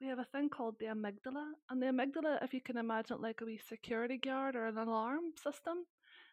We 0.00 0.08
have 0.08 0.18
a 0.18 0.24
thing 0.24 0.48
called 0.48 0.76
the 0.80 0.86
amygdala, 0.86 1.52
and 1.68 1.80
the 1.80 1.86
amygdala, 1.86 2.42
if 2.42 2.54
you 2.54 2.60
can 2.60 2.76
imagine 2.76 3.16
it 3.16 3.22
like 3.22 3.40
a 3.40 3.44
wee 3.44 3.60
security 3.68 4.16
guard 4.16 4.56
or 4.56 4.66
an 4.66 4.78
alarm 4.78 5.32
system, 5.40 5.84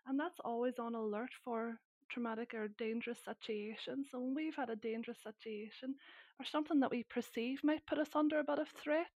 and 0.07 0.19
that's 0.19 0.39
always 0.43 0.79
on 0.79 0.95
alert 0.95 1.31
for 1.43 1.79
traumatic 2.09 2.53
or 2.53 2.67
dangerous 2.67 3.19
situations. 3.23 4.07
So 4.11 4.19
when 4.19 4.35
we've 4.35 4.55
had 4.55 4.69
a 4.69 4.75
dangerous 4.75 5.17
situation 5.23 5.95
or 6.39 6.45
something 6.45 6.79
that 6.81 6.91
we 6.91 7.03
perceive 7.03 7.63
might 7.63 7.85
put 7.85 7.99
us 7.99 8.09
under 8.15 8.39
a 8.39 8.43
bit 8.43 8.59
of 8.59 8.67
threat, 8.81 9.07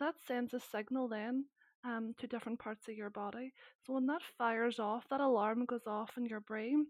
that 0.00 0.14
sends 0.26 0.54
a 0.54 0.60
signal 0.60 1.08
then 1.08 1.44
um, 1.84 2.14
to 2.18 2.26
different 2.26 2.58
parts 2.58 2.88
of 2.88 2.94
your 2.94 3.10
body. 3.10 3.52
So 3.86 3.92
when 3.92 4.06
that 4.06 4.22
fires 4.38 4.78
off, 4.78 5.04
that 5.10 5.20
alarm 5.20 5.64
goes 5.66 5.86
off 5.86 6.10
in 6.16 6.26
your 6.26 6.40
brain. 6.40 6.86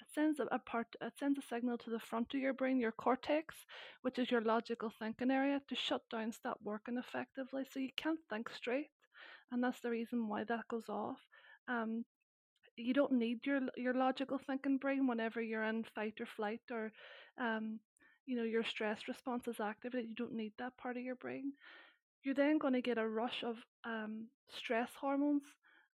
It 0.00 0.06
sends 0.14 0.40
a, 0.40 0.44
a 0.52 0.58
part. 0.58 0.86
It 1.00 1.14
sends 1.18 1.38
a 1.38 1.42
signal 1.42 1.78
to 1.78 1.90
the 1.90 1.98
front 1.98 2.34
of 2.34 2.40
your 2.40 2.52
brain, 2.52 2.78
your 2.78 2.92
cortex, 2.92 3.54
which 4.02 4.18
is 4.18 4.30
your 4.30 4.42
logical 4.42 4.92
thinking 4.98 5.30
area, 5.30 5.60
to 5.68 5.74
shut 5.74 6.02
down, 6.10 6.32
stop 6.32 6.58
working 6.62 6.98
effectively. 6.98 7.64
So 7.70 7.80
you 7.80 7.90
can't 7.96 8.20
think 8.28 8.50
straight, 8.50 8.90
and 9.50 9.62
that's 9.62 9.80
the 9.80 9.90
reason 9.90 10.28
why 10.28 10.44
that 10.44 10.68
goes 10.68 10.88
off. 10.88 11.18
Um, 11.66 12.04
you 12.76 12.94
don't 12.94 13.12
need 13.12 13.40
your 13.46 13.60
your 13.76 13.94
logical 13.94 14.38
thinking 14.46 14.78
brain 14.78 15.06
whenever 15.06 15.40
you're 15.40 15.64
in 15.64 15.84
fight 15.94 16.14
or 16.20 16.26
flight 16.26 16.60
or, 16.70 16.92
um, 17.38 17.80
you 18.26 18.36
know, 18.36 18.44
your 18.44 18.64
stress 18.64 19.08
response 19.08 19.48
is 19.48 19.60
activated. 19.60 20.08
You 20.10 20.14
don't 20.16 20.34
need 20.34 20.52
that 20.58 20.76
part 20.76 20.96
of 20.96 21.02
your 21.02 21.16
brain 21.16 21.52
you're 22.24 22.34
then 22.34 22.58
going 22.58 22.72
to 22.74 22.80
get 22.82 22.98
a 22.98 23.08
rush 23.08 23.42
of 23.44 23.56
um, 23.84 24.26
stress 24.58 24.90
hormones 25.00 25.42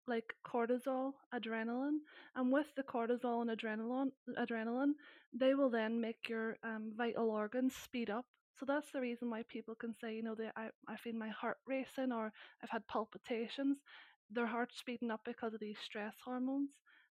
like 0.08 0.34
cortisol, 0.46 1.12
adrenaline, 1.34 1.98
and 2.34 2.52
with 2.52 2.66
the 2.76 2.82
cortisol 2.82 3.40
and 3.42 3.50
adrenaline, 3.50 4.10
adrenaline, 4.38 4.92
they 5.32 5.54
will 5.54 5.70
then 5.70 6.00
make 6.00 6.28
your 6.28 6.56
um, 6.64 6.92
vital 6.96 7.30
organs 7.30 7.74
speed 7.76 8.10
up. 8.10 8.26
So 8.58 8.66
that's 8.66 8.90
the 8.92 9.00
reason 9.00 9.30
why 9.30 9.42
people 9.48 9.74
can 9.74 9.94
say, 10.00 10.14
you 10.14 10.22
know, 10.22 10.34
they, 10.34 10.50
I, 10.56 10.68
I 10.88 10.96
feel 10.96 11.14
my 11.14 11.28
heart 11.28 11.58
racing 11.66 12.12
or 12.12 12.32
I've 12.62 12.70
had 12.70 12.86
palpitations. 12.88 13.78
Their 14.34 14.46
heart's 14.46 14.78
speeding 14.78 15.10
up 15.10 15.20
because 15.24 15.54
of 15.54 15.60
these 15.60 15.78
stress 15.84 16.14
hormones. 16.24 16.70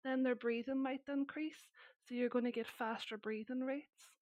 Then 0.05 0.23
their 0.23 0.35
breathing 0.35 0.83
might 0.83 1.03
increase, 1.09 1.69
so 2.09 2.15
you're 2.15 2.29
going 2.29 2.45
to 2.45 2.51
get 2.53 2.67
faster 2.79 3.17
breathing 3.17 3.61
rates. 3.61 4.17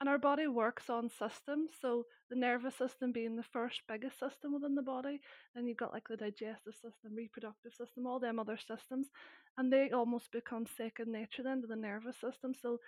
And 0.00 0.08
our 0.08 0.18
body 0.18 0.48
works 0.48 0.90
on 0.90 1.08
systems. 1.08 1.70
So 1.80 2.06
the 2.28 2.34
nervous 2.34 2.74
system 2.74 3.12
being 3.12 3.36
the 3.36 3.44
first 3.52 3.82
biggest 3.86 4.18
system 4.18 4.52
within 4.52 4.74
the 4.74 4.82
body. 4.82 5.20
Then 5.54 5.66
you've 5.66 5.76
got 5.76 5.92
like 5.92 6.08
the 6.08 6.16
digestive 6.16 6.74
system, 6.74 7.14
reproductive 7.14 7.72
system, 7.72 8.06
all 8.06 8.18
them 8.18 8.40
other 8.40 8.58
systems, 8.58 9.06
and 9.56 9.72
they 9.72 9.90
almost 9.90 10.32
become 10.32 10.66
second 10.76 11.12
nature 11.12 11.44
then 11.44 11.60
to 11.60 11.68
the 11.68 11.76
nervous 11.76 12.16
system. 12.16 12.52
So 12.60 12.78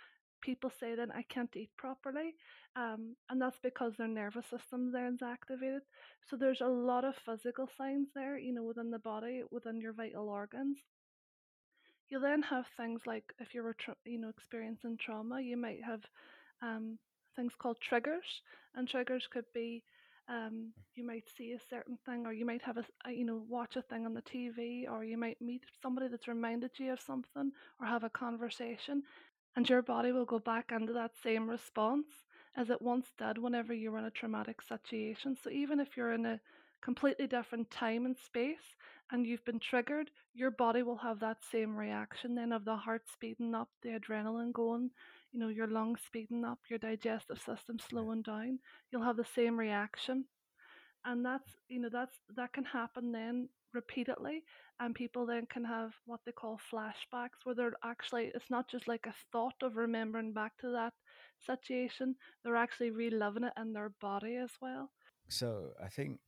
people 0.44 0.70
say 0.70 0.94
then 0.94 1.12
I 1.12 1.22
can't 1.22 1.56
eat 1.56 1.70
properly, 1.78 2.36
um, 2.76 3.16
and 3.30 3.40
that's 3.42 3.58
because 3.60 3.96
their 3.96 4.08
nervous 4.08 4.46
system 4.46 4.92
then 4.92 5.14
is 5.14 5.22
activated. 5.22 5.82
So 6.28 6.36
there's 6.36 6.60
a 6.62 6.68
lot 6.68 7.04
of 7.04 7.16
physical 7.16 7.68
signs 7.78 8.08
there, 8.14 8.38
you 8.38 8.52
know, 8.52 8.64
within 8.64 8.90
the 8.90 9.00
body, 9.00 9.42
within 9.50 9.80
your 9.80 9.94
vital 9.94 10.28
organs. 10.28 10.78
You 12.08 12.20
then 12.20 12.42
have 12.42 12.66
things 12.76 13.06
like 13.06 13.34
if 13.38 13.54
you're 13.54 13.76
you 14.04 14.18
know 14.18 14.28
experiencing 14.28 14.96
trauma, 14.98 15.40
you 15.40 15.56
might 15.56 15.82
have 15.84 16.02
um, 16.62 16.98
things 17.36 17.54
called 17.56 17.80
triggers, 17.80 18.42
and 18.74 18.88
triggers 18.88 19.26
could 19.28 19.46
be 19.54 19.84
um, 20.28 20.72
you 20.96 21.04
might 21.04 21.28
see 21.28 21.52
a 21.52 21.60
certain 21.60 21.98
thing, 22.06 22.26
or 22.26 22.32
you 22.32 22.46
might 22.46 22.62
have 22.62 22.78
a, 22.78 22.84
a 23.06 23.12
you 23.12 23.24
know 23.24 23.44
watch 23.48 23.76
a 23.76 23.82
thing 23.82 24.06
on 24.06 24.14
the 24.14 24.22
TV, 24.22 24.86
or 24.88 25.04
you 25.04 25.18
might 25.18 25.40
meet 25.42 25.64
somebody 25.82 26.08
that's 26.08 26.28
reminded 26.28 26.72
you 26.78 26.92
of 26.92 27.00
something, 27.00 27.52
or 27.80 27.86
have 27.86 28.04
a 28.04 28.10
conversation, 28.10 29.02
and 29.56 29.68
your 29.68 29.82
body 29.82 30.12
will 30.12 30.24
go 30.24 30.38
back 30.38 30.72
into 30.72 30.92
that 30.92 31.12
same 31.22 31.48
response 31.48 32.06
as 32.56 32.70
it 32.70 32.82
once 32.82 33.12
did 33.18 33.38
whenever 33.38 33.72
you 33.74 33.90
were 33.92 33.98
in 33.98 34.04
a 34.04 34.10
traumatic 34.10 34.62
situation. 34.62 35.36
So 35.42 35.50
even 35.50 35.80
if 35.80 35.96
you're 35.96 36.12
in 36.12 36.26
a 36.26 36.40
completely 36.82 37.26
different 37.26 37.70
time 37.70 38.06
and 38.06 38.16
space 38.16 38.76
and 39.10 39.26
you've 39.26 39.44
been 39.44 39.60
triggered, 39.60 40.10
your 40.34 40.50
body 40.50 40.82
will 40.82 40.98
have 40.98 41.20
that 41.20 41.38
same 41.50 41.76
reaction 41.76 42.34
then 42.34 42.52
of 42.52 42.64
the 42.64 42.76
heart 42.76 43.02
speeding 43.12 43.54
up, 43.54 43.68
the 43.82 43.90
adrenaline 43.90 44.52
going, 44.52 44.90
you 45.32 45.40
know, 45.40 45.48
your 45.48 45.68
lungs 45.68 46.00
speeding 46.06 46.44
up, 46.44 46.58
your 46.68 46.78
digestive 46.78 47.40
system 47.40 47.78
slowing 47.78 48.22
down. 48.22 48.58
You'll 48.90 49.04
have 49.04 49.16
the 49.16 49.24
same 49.24 49.58
reaction 49.58 50.26
and 51.04 51.24
that's 51.24 51.50
you 51.68 51.80
know 51.80 51.88
that's 51.92 52.16
that 52.36 52.52
can 52.52 52.64
happen 52.64 53.12
then 53.12 53.48
repeatedly 53.74 54.42
and 54.80 54.94
people 54.94 55.26
then 55.26 55.46
can 55.46 55.64
have 55.64 55.92
what 56.06 56.20
they 56.24 56.32
call 56.32 56.58
flashbacks 56.72 57.44
where 57.44 57.54
they're 57.54 57.72
actually 57.84 58.30
it's 58.34 58.50
not 58.50 58.68
just 58.68 58.88
like 58.88 59.06
a 59.06 59.14
thought 59.32 59.54
of 59.62 59.76
remembering 59.76 60.32
back 60.32 60.52
to 60.58 60.70
that 60.70 60.92
situation 61.44 62.14
they're 62.42 62.56
actually 62.56 62.90
reliving 62.90 63.44
it 63.44 63.52
in 63.60 63.72
their 63.72 63.90
body 64.00 64.36
as 64.36 64.50
well. 64.60 64.90
So 65.28 65.70
I 65.82 65.88
think 65.88 66.20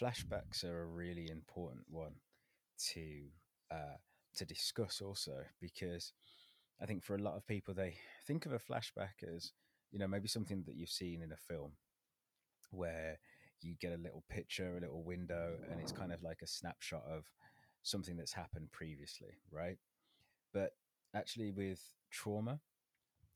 flashbacks 0.00 0.64
are 0.64 0.82
a 0.82 0.86
really 0.86 1.28
important 1.30 1.84
one 1.88 2.14
to 2.92 3.26
uh, 3.70 3.96
to 4.36 4.44
discuss 4.44 5.00
also 5.00 5.44
because 5.60 6.12
I 6.80 6.86
think 6.86 7.04
for 7.04 7.14
a 7.14 7.22
lot 7.22 7.36
of 7.36 7.46
people 7.46 7.74
they 7.74 7.96
think 8.26 8.46
of 8.46 8.52
a 8.52 8.58
flashback 8.58 9.22
as 9.34 9.52
you 9.90 9.98
know 9.98 10.08
maybe 10.08 10.28
something 10.28 10.64
that 10.66 10.74
you've 10.74 10.88
seen 10.90 11.22
in 11.22 11.32
a 11.32 11.36
film 11.36 11.72
where 12.70 13.18
you 13.62 13.74
get 13.80 13.92
a 13.92 14.02
little 14.02 14.24
picture, 14.28 14.76
a 14.76 14.80
little 14.80 15.02
window, 15.02 15.56
and 15.70 15.80
it's 15.80 15.92
kind 15.92 16.12
of 16.12 16.22
like 16.22 16.40
a 16.42 16.46
snapshot 16.46 17.02
of 17.10 17.24
something 17.82 18.16
that's 18.16 18.32
happened 18.32 18.70
previously, 18.72 19.38
right? 19.50 19.78
But 20.52 20.72
actually, 21.14 21.50
with 21.50 21.80
trauma, 22.10 22.60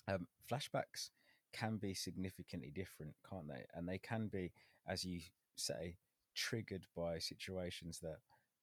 um, 0.09 0.27
flashbacks 0.51 1.11
can 1.53 1.77
be 1.77 1.95
significantly 1.95 2.71
different, 2.75 3.15
can't 3.29 3.49
they? 3.49 3.65
And 3.75 3.89
they 3.89 3.99
can 3.99 4.29
be, 4.29 4.53
as 4.87 5.05
you 5.05 5.21
say, 5.57 5.97
triggered 6.35 6.87
by 6.97 7.19
situations 7.19 7.99
that 8.01 8.19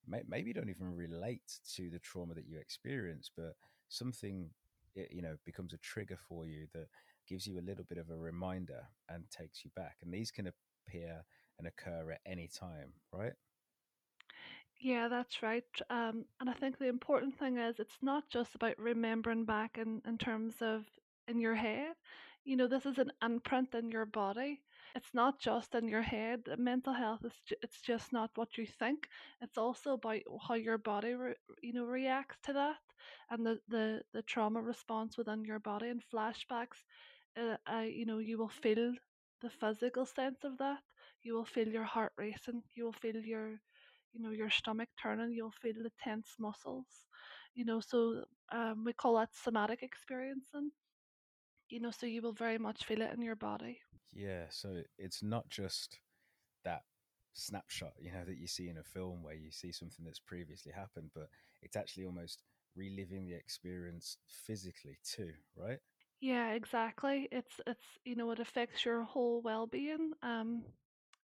may, 0.07 0.21
maybe 0.27 0.53
don't 0.53 0.69
even 0.69 0.95
relate 0.95 1.59
to 1.75 1.89
the 1.89 1.99
trauma 1.99 2.33
that 2.35 2.47
you 2.47 2.57
experience, 2.59 3.29
but 3.35 3.55
something 3.89 4.49
you 5.11 5.21
know 5.21 5.35
becomes 5.45 5.73
a 5.73 5.77
trigger 5.77 6.17
for 6.29 6.45
you 6.45 6.67
that 6.73 6.87
gives 7.27 7.45
you 7.45 7.59
a 7.59 7.67
little 7.67 7.83
bit 7.89 7.97
of 7.97 8.09
a 8.09 8.15
reminder 8.15 8.81
and 9.09 9.23
takes 9.29 9.65
you 9.65 9.71
back. 9.75 9.97
And 10.03 10.13
these 10.13 10.31
can 10.31 10.47
appear 10.87 11.23
and 11.57 11.67
occur 11.67 12.11
at 12.11 12.21
any 12.25 12.47
time, 12.47 12.93
right? 13.11 13.33
Yeah, 14.79 15.07
that's 15.07 15.41
right. 15.43 15.63
Um, 15.89 16.25
and 16.39 16.49
I 16.49 16.53
think 16.53 16.77
the 16.77 16.87
important 16.87 17.37
thing 17.37 17.57
is 17.57 17.79
it's 17.79 17.97
not 18.01 18.29
just 18.29 18.55
about 18.55 18.77
remembering 18.79 19.45
back 19.45 19.77
in, 19.77 20.01
in 20.05 20.17
terms 20.17 20.55
of 20.61 20.85
in 21.27 21.39
your 21.39 21.55
head. 21.55 21.93
You 22.43 22.55
know, 22.57 22.67
this 22.67 22.85
is 22.85 22.97
an 22.97 23.11
imprint 23.23 23.73
in 23.73 23.91
your 23.91 24.05
body. 24.05 24.61
It's 24.95 25.13
not 25.13 25.39
just 25.39 25.75
in 25.75 25.87
your 25.87 26.01
head. 26.01 26.41
Mental 26.57 26.93
health 26.93 27.23
is 27.25 27.39
ju- 27.47 27.55
it's 27.61 27.81
just 27.81 28.11
not 28.13 28.31
what 28.35 28.57
you 28.57 28.65
think. 28.65 29.07
It's 29.41 29.57
also 29.57 29.93
about 29.93 30.21
how 30.47 30.55
your 30.55 30.77
body, 30.77 31.13
re- 31.13 31.35
you 31.61 31.73
know, 31.73 31.85
reacts 31.85 32.37
to 32.45 32.53
that 32.53 32.77
and 33.29 33.45
the, 33.45 33.59
the, 33.67 34.01
the 34.13 34.21
trauma 34.23 34.61
response 34.61 35.17
within 35.17 35.43
your 35.45 35.59
body 35.59 35.89
and 35.89 36.01
flashbacks. 36.13 36.83
Uh, 37.37 37.57
uh, 37.71 37.81
you 37.81 38.05
know, 38.05 38.19
you 38.19 38.37
will 38.37 38.49
feel 38.49 38.93
the 39.41 39.49
physical 39.49 40.05
sense 40.05 40.43
of 40.43 40.57
that. 40.57 40.79
You 41.25 41.35
will 41.35 41.45
feel 41.45 41.67
your 41.67 41.83
heart 41.85 42.13
racing. 42.17 42.63
You 42.75 42.85
will 42.85 42.93
feel 42.93 43.17
your 43.17 43.59
you 44.13 44.21
know 44.21 44.31
your 44.31 44.49
stomach 44.49 44.89
turning 45.01 45.33
you'll 45.33 45.51
feel 45.61 45.75
the 45.83 45.91
tense 46.03 46.35
muscles 46.39 46.87
you 47.55 47.65
know 47.65 47.81
so 47.81 48.23
um, 48.51 48.83
we 48.85 48.93
call 48.93 49.15
that 49.17 49.29
somatic 49.35 49.83
experiencing 49.83 50.71
you 51.69 51.79
know 51.79 51.91
so 51.91 52.05
you 52.07 52.21
will 52.21 52.33
very 52.33 52.57
much 52.59 52.85
feel 52.85 53.01
it 53.01 53.13
in 53.13 53.21
your 53.21 53.35
body 53.35 53.79
Yeah. 54.13 54.45
So 54.49 54.83
it's 54.97 55.23
not 55.23 55.49
just 55.49 55.99
that 56.65 56.83
snapshot, 57.33 57.93
you 57.99 58.11
know, 58.11 58.25
that 58.25 58.37
you 58.37 58.47
see 58.47 58.69
in 58.69 58.77
a 58.77 58.83
film 58.83 59.23
where 59.23 59.35
you 59.35 59.51
see 59.51 59.71
something 59.71 60.05
that's 60.05 60.19
previously 60.19 60.71
happened, 60.73 61.11
but 61.13 61.29
it's 61.61 61.77
actually 61.77 62.05
almost 62.05 62.43
reliving 62.75 63.27
the 63.27 63.35
experience 63.35 64.17
physically 64.27 64.99
too, 65.03 65.33
right? 65.55 65.79
yeah 66.21 66.51
exactly 66.53 67.27
it's 67.31 67.59
it's 67.67 67.85
you 68.05 68.15
know 68.15 68.31
it 68.31 68.39
affects 68.39 68.85
your 68.85 69.03
whole 69.03 69.41
well-being 69.41 70.11
um 70.23 70.63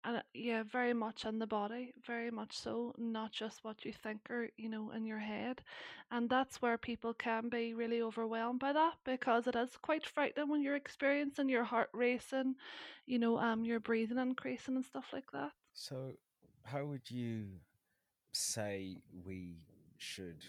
and 0.05 0.23
yeah 0.35 0.63
very 0.63 0.93
much 0.95 1.25
in 1.25 1.39
the 1.39 1.47
body 1.47 1.93
very 2.07 2.31
much 2.31 2.57
so 2.57 2.95
not 2.99 3.33
just 3.33 3.65
what 3.65 3.85
you 3.85 3.93
think 3.93 4.21
or 4.31 4.49
you 4.57 4.69
know 4.69 4.91
in 4.91 5.05
your 5.05 5.19
head 5.19 5.61
and 6.11 6.29
that's 6.29 6.61
where 6.63 6.79
people 6.79 7.13
can 7.15 7.49
be 7.49 7.75
really 7.75 8.01
overwhelmed 8.03 8.61
by 8.61 8.73
that 8.73 8.95
because 9.05 9.47
it 9.47 9.57
is 9.57 9.77
quite 9.83 10.07
frightening 10.07 10.49
when 10.49 10.63
you're 10.63 10.77
experiencing 10.77 11.49
your 11.49 11.65
heart 11.65 11.89
racing 11.93 12.55
you 13.07 13.19
know 13.19 13.39
um 13.39 13.65
your 13.65 13.81
breathing 13.81 14.19
increasing 14.19 14.77
and 14.77 14.85
stuff 14.85 15.07
like 15.13 15.31
that 15.33 15.53
So, 15.73 16.13
how 16.65 16.85
would 16.87 17.11
you 17.11 17.61
say 18.33 19.03
we 19.25 19.59
should 19.97 20.45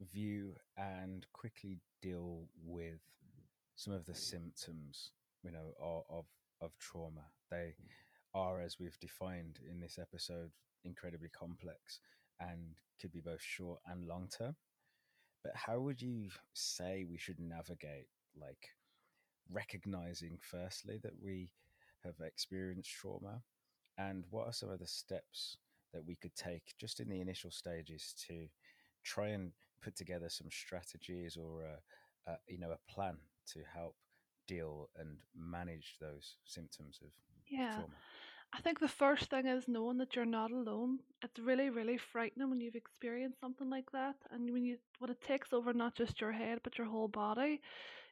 view 0.00 0.54
and 0.76 1.26
quickly 1.32 1.78
deal 2.02 2.48
with 2.64 3.00
some 3.76 3.92
of 3.94 4.06
the 4.06 4.14
symptoms, 4.14 5.12
you 5.42 5.50
know, 5.50 5.74
of 5.80 6.04
of, 6.10 6.24
of 6.60 6.78
trauma? 6.78 7.26
They 7.50 7.74
are, 8.34 8.60
as 8.60 8.78
we've 8.78 8.98
defined 9.00 9.60
in 9.70 9.80
this 9.80 9.98
episode, 9.98 10.50
incredibly 10.84 11.28
complex 11.28 12.00
and 12.40 12.76
could 13.00 13.12
be 13.12 13.20
both 13.20 13.42
short 13.42 13.80
and 13.86 14.06
long 14.06 14.28
term. 14.36 14.56
But 15.42 15.52
how 15.54 15.80
would 15.80 16.00
you 16.00 16.28
say 16.54 17.04
we 17.08 17.18
should 17.18 17.38
navigate, 17.38 18.08
like 18.40 18.70
recognizing 19.50 20.38
firstly 20.40 20.98
that 21.02 21.12
we 21.22 21.52
have 22.04 22.14
experienced 22.20 22.90
trauma, 22.90 23.42
and 23.98 24.24
what 24.30 24.46
are 24.46 24.52
some 24.52 24.70
of 24.70 24.80
the 24.80 24.86
steps 24.86 25.58
that 25.92 26.04
we 26.04 26.16
could 26.16 26.34
take 26.34 26.74
just 26.78 27.00
in 27.00 27.08
the 27.08 27.20
initial 27.20 27.50
stages 27.50 28.14
to 28.26 28.48
try 29.04 29.28
and 29.28 29.52
put 29.82 29.94
together 29.96 30.28
some 30.28 30.48
strategies 30.50 31.36
or 31.36 31.64
a, 31.64 32.30
a 32.30 32.36
you 32.48 32.58
know 32.58 32.70
a 32.72 32.92
plan 32.92 33.16
to 33.52 33.60
help 33.72 33.94
deal 34.48 34.90
and 34.96 35.18
manage 35.36 35.96
those 36.00 36.36
symptoms 36.44 36.98
of, 37.02 37.10
yeah 37.48 37.74
trauma? 37.74 37.88
I 38.56 38.60
think 38.60 38.78
the 38.78 38.88
first 38.88 39.30
thing 39.30 39.46
is 39.46 39.66
knowing 39.68 39.98
that 39.98 40.14
you're 40.14 40.24
not 40.24 40.52
alone. 40.52 41.00
It's 41.22 41.38
really, 41.40 41.70
really 41.70 41.98
frightening 41.98 42.50
when 42.50 42.60
you've 42.60 42.76
experienced 42.76 43.40
something 43.40 43.68
like 43.68 43.90
that, 43.92 44.14
and 44.30 44.50
when 44.52 44.64
you 44.64 44.78
when 45.00 45.10
it 45.10 45.20
takes 45.20 45.52
over 45.52 45.72
not 45.72 45.96
just 45.96 46.20
your 46.20 46.32
head 46.32 46.60
but 46.62 46.78
your 46.78 46.86
whole 46.86 47.08
body. 47.08 47.60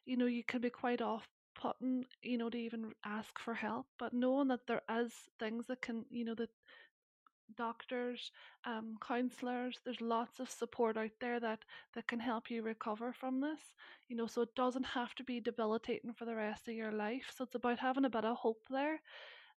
You 0.04 0.16
know, 0.16 0.26
you 0.26 0.42
can 0.42 0.60
be 0.60 0.70
quite 0.70 1.00
off 1.00 1.28
putting, 1.54 2.04
you 2.22 2.38
know, 2.38 2.50
to 2.50 2.58
even 2.58 2.92
ask 3.04 3.38
for 3.38 3.54
help. 3.54 3.86
But 3.98 4.14
knowing 4.14 4.48
that 4.48 4.66
there 4.66 4.82
is 4.90 5.12
things 5.38 5.68
that 5.68 5.80
can, 5.80 6.04
you 6.10 6.24
know, 6.24 6.34
that 6.34 6.50
doctors, 7.56 8.32
um, 8.64 8.96
counselors, 9.06 9.78
there's 9.84 10.00
lots 10.00 10.40
of 10.40 10.50
support 10.50 10.96
out 10.96 11.10
there 11.20 11.38
that 11.38 11.60
that 11.94 12.08
can 12.08 12.18
help 12.18 12.50
you 12.50 12.62
recover 12.62 13.12
from 13.12 13.40
this. 13.40 13.60
You 14.08 14.16
know, 14.16 14.26
so 14.26 14.42
it 14.42 14.54
doesn't 14.56 14.86
have 14.86 15.14
to 15.16 15.24
be 15.24 15.40
debilitating 15.40 16.12
for 16.14 16.24
the 16.24 16.34
rest 16.34 16.66
of 16.68 16.74
your 16.74 16.92
life. 16.92 17.30
So 17.36 17.44
it's 17.44 17.54
about 17.54 17.78
having 17.78 18.04
a 18.06 18.10
bit 18.10 18.24
of 18.24 18.36
hope 18.38 18.62
there 18.70 19.00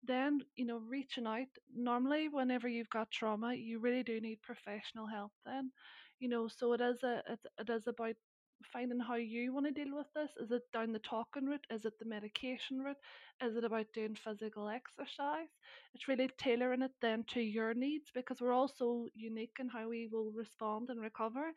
then 0.05 0.39
you 0.55 0.65
know 0.65 0.79
reaching 0.89 1.27
out 1.27 1.47
normally 1.75 2.27
whenever 2.29 2.67
you've 2.67 2.89
got 2.89 3.11
trauma 3.11 3.53
you 3.53 3.79
really 3.79 4.03
do 4.03 4.19
need 4.19 4.41
professional 4.41 5.07
help 5.07 5.31
then 5.45 5.71
you 6.19 6.29
know 6.29 6.47
so 6.47 6.73
it 6.73 6.81
is 6.81 7.01
a 7.03 7.21
it, 7.29 7.39
it 7.59 7.69
is 7.69 7.87
about 7.87 8.15
finding 8.71 8.99
how 8.99 9.15
you 9.15 9.53
want 9.53 9.65
to 9.65 9.73
deal 9.73 9.93
with 9.93 10.07
this. 10.15 10.31
Is 10.41 10.49
it 10.51 10.61
down 10.71 10.93
the 10.93 10.99
talking 10.99 11.47
route? 11.47 11.65
Is 11.69 11.83
it 11.83 11.99
the 11.99 12.05
medication 12.05 12.79
route? 12.81 12.95
Is 13.43 13.57
it 13.57 13.65
about 13.65 13.87
doing 13.93 14.15
physical 14.15 14.69
exercise? 14.69 15.49
It's 15.93 16.07
really 16.07 16.29
tailoring 16.37 16.81
it 16.81 16.91
then 17.01 17.25
to 17.33 17.41
your 17.41 17.73
needs 17.73 18.09
because 18.13 18.39
we're 18.39 18.53
all 18.53 18.69
so 18.69 19.09
unique 19.13 19.57
in 19.59 19.67
how 19.67 19.89
we 19.89 20.07
will 20.09 20.31
respond 20.31 20.89
and 20.89 21.01
recover 21.01 21.51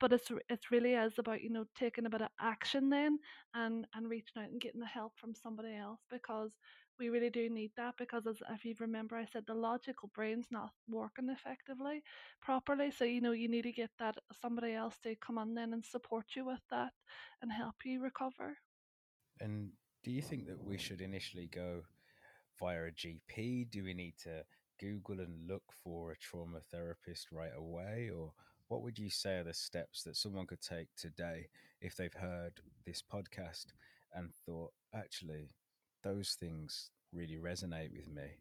but 0.00 0.12
it's 0.12 0.30
it's 0.48 0.70
really 0.70 0.94
is 0.94 1.18
about 1.18 1.42
you 1.42 1.50
know 1.50 1.64
taking 1.78 2.06
a 2.06 2.10
bit 2.10 2.22
of 2.22 2.28
action 2.40 2.88
then 2.90 3.18
and 3.54 3.86
and 3.94 4.08
reaching 4.08 4.42
out 4.42 4.50
and 4.50 4.60
getting 4.60 4.80
the 4.80 4.86
help 4.86 5.12
from 5.16 5.34
somebody 5.34 5.74
else 5.76 6.00
because 6.10 6.52
we 6.98 7.08
really 7.08 7.30
do 7.30 7.48
need 7.50 7.72
that 7.76 7.96
because 7.98 8.26
as 8.26 8.42
if 8.50 8.64
you 8.64 8.74
remember 8.80 9.16
I 9.16 9.24
said 9.26 9.44
the 9.46 9.54
logical 9.54 10.10
brain's 10.14 10.46
not 10.50 10.70
working 10.88 11.28
effectively 11.30 12.02
properly 12.40 12.90
so 12.90 13.04
you 13.04 13.20
know 13.20 13.32
you 13.32 13.48
need 13.48 13.62
to 13.62 13.72
get 13.72 13.90
that 13.98 14.16
somebody 14.40 14.74
else 14.74 14.98
to 15.04 15.14
come 15.16 15.38
on 15.38 15.54
then 15.54 15.72
and 15.72 15.84
support 15.84 16.26
you 16.36 16.44
with 16.46 16.62
that 16.70 16.92
and 17.42 17.52
help 17.52 17.76
you 17.84 18.00
recover 18.02 18.58
And 19.40 19.70
do 20.02 20.10
you 20.10 20.22
think 20.22 20.46
that 20.46 20.62
we 20.64 20.78
should 20.78 21.00
initially 21.00 21.46
go 21.46 21.82
via 22.58 22.84
a 22.86 22.90
GP? 22.90 23.70
Do 23.70 23.84
we 23.84 23.94
need 23.94 24.14
to 24.24 24.44
Google 24.78 25.20
and 25.20 25.46
look 25.48 25.64
for 25.82 26.12
a 26.12 26.18
trauma 26.18 26.60
therapist 26.60 27.32
right 27.32 27.52
away? 27.56 28.10
Or 28.14 28.32
what 28.68 28.82
would 28.82 28.98
you 28.98 29.10
say 29.10 29.38
are 29.38 29.44
the 29.44 29.54
steps 29.54 30.02
that 30.04 30.16
someone 30.16 30.46
could 30.46 30.60
take 30.62 30.88
today 30.96 31.48
if 31.80 31.96
they've 31.96 32.14
heard 32.14 32.60
this 32.86 33.02
podcast 33.02 33.66
and 34.14 34.32
thought, 34.46 34.72
actually, 34.94 35.50
those 36.04 36.36
things 36.38 36.90
really 37.12 37.36
resonate 37.36 37.92
with 37.92 38.08
me? 38.08 38.38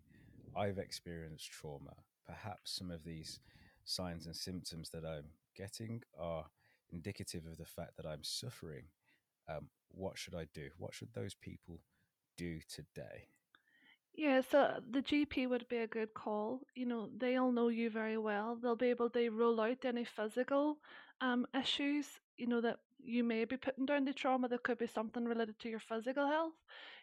I've 0.56 0.78
experienced 0.78 1.52
trauma. 1.52 1.96
Perhaps 2.28 2.76
some 2.76 2.92
of 2.92 3.04
these 3.04 3.40
signs 3.86 4.28
and 4.28 4.36
symptoms 4.36 4.90
that 4.92 5.04
I'm 5.06 5.26
getting 5.56 6.04
are 6.20 6.46
indicative 6.92 7.46
of 7.48 7.58
the 7.58 7.66
fact 7.66 7.98
that 7.98 8.06
I'm 8.06 8.24
suffering. 8.24 8.84
Um, 9.50 9.70
what 9.90 10.18
should 10.18 10.36
I 10.36 10.46
do? 10.54 10.70
What 10.78 10.94
should 10.94 11.14
those 11.14 11.34
people 11.34 11.82
do 12.38 12.60
today? 12.70 13.28
Yeah, 14.16 14.42
so 14.42 14.80
the 14.90 15.02
GP 15.02 15.48
would 15.48 15.68
be 15.68 15.78
a 15.78 15.88
good 15.88 16.14
call. 16.14 16.62
You 16.76 16.86
know, 16.86 17.10
they'll 17.18 17.52
know 17.52 17.68
you 17.70 17.90
very 17.90 18.18
well. 18.18 18.56
They'll 18.56 18.76
be 18.76 18.90
able 18.90 19.10
to 19.12 19.30
rule 19.30 19.60
out 19.60 19.86
any 19.86 20.04
physical 20.06 20.78
um, 21.22 21.48
issues, 21.60 22.20
you 22.38 22.48
know, 22.48 22.62
that 22.62 22.80
you 23.04 23.24
may 23.24 23.46
be 23.46 23.58
putting 23.58 23.86
down 23.86 24.06
to 24.06 24.14
trauma. 24.14 24.48
There 24.48 24.60
could 24.60 24.78
be 24.78 24.88
something 24.88 25.26
related 25.26 25.60
to 25.60 25.70
your 25.70 25.80
physical 25.80 26.28
health, 26.28 26.54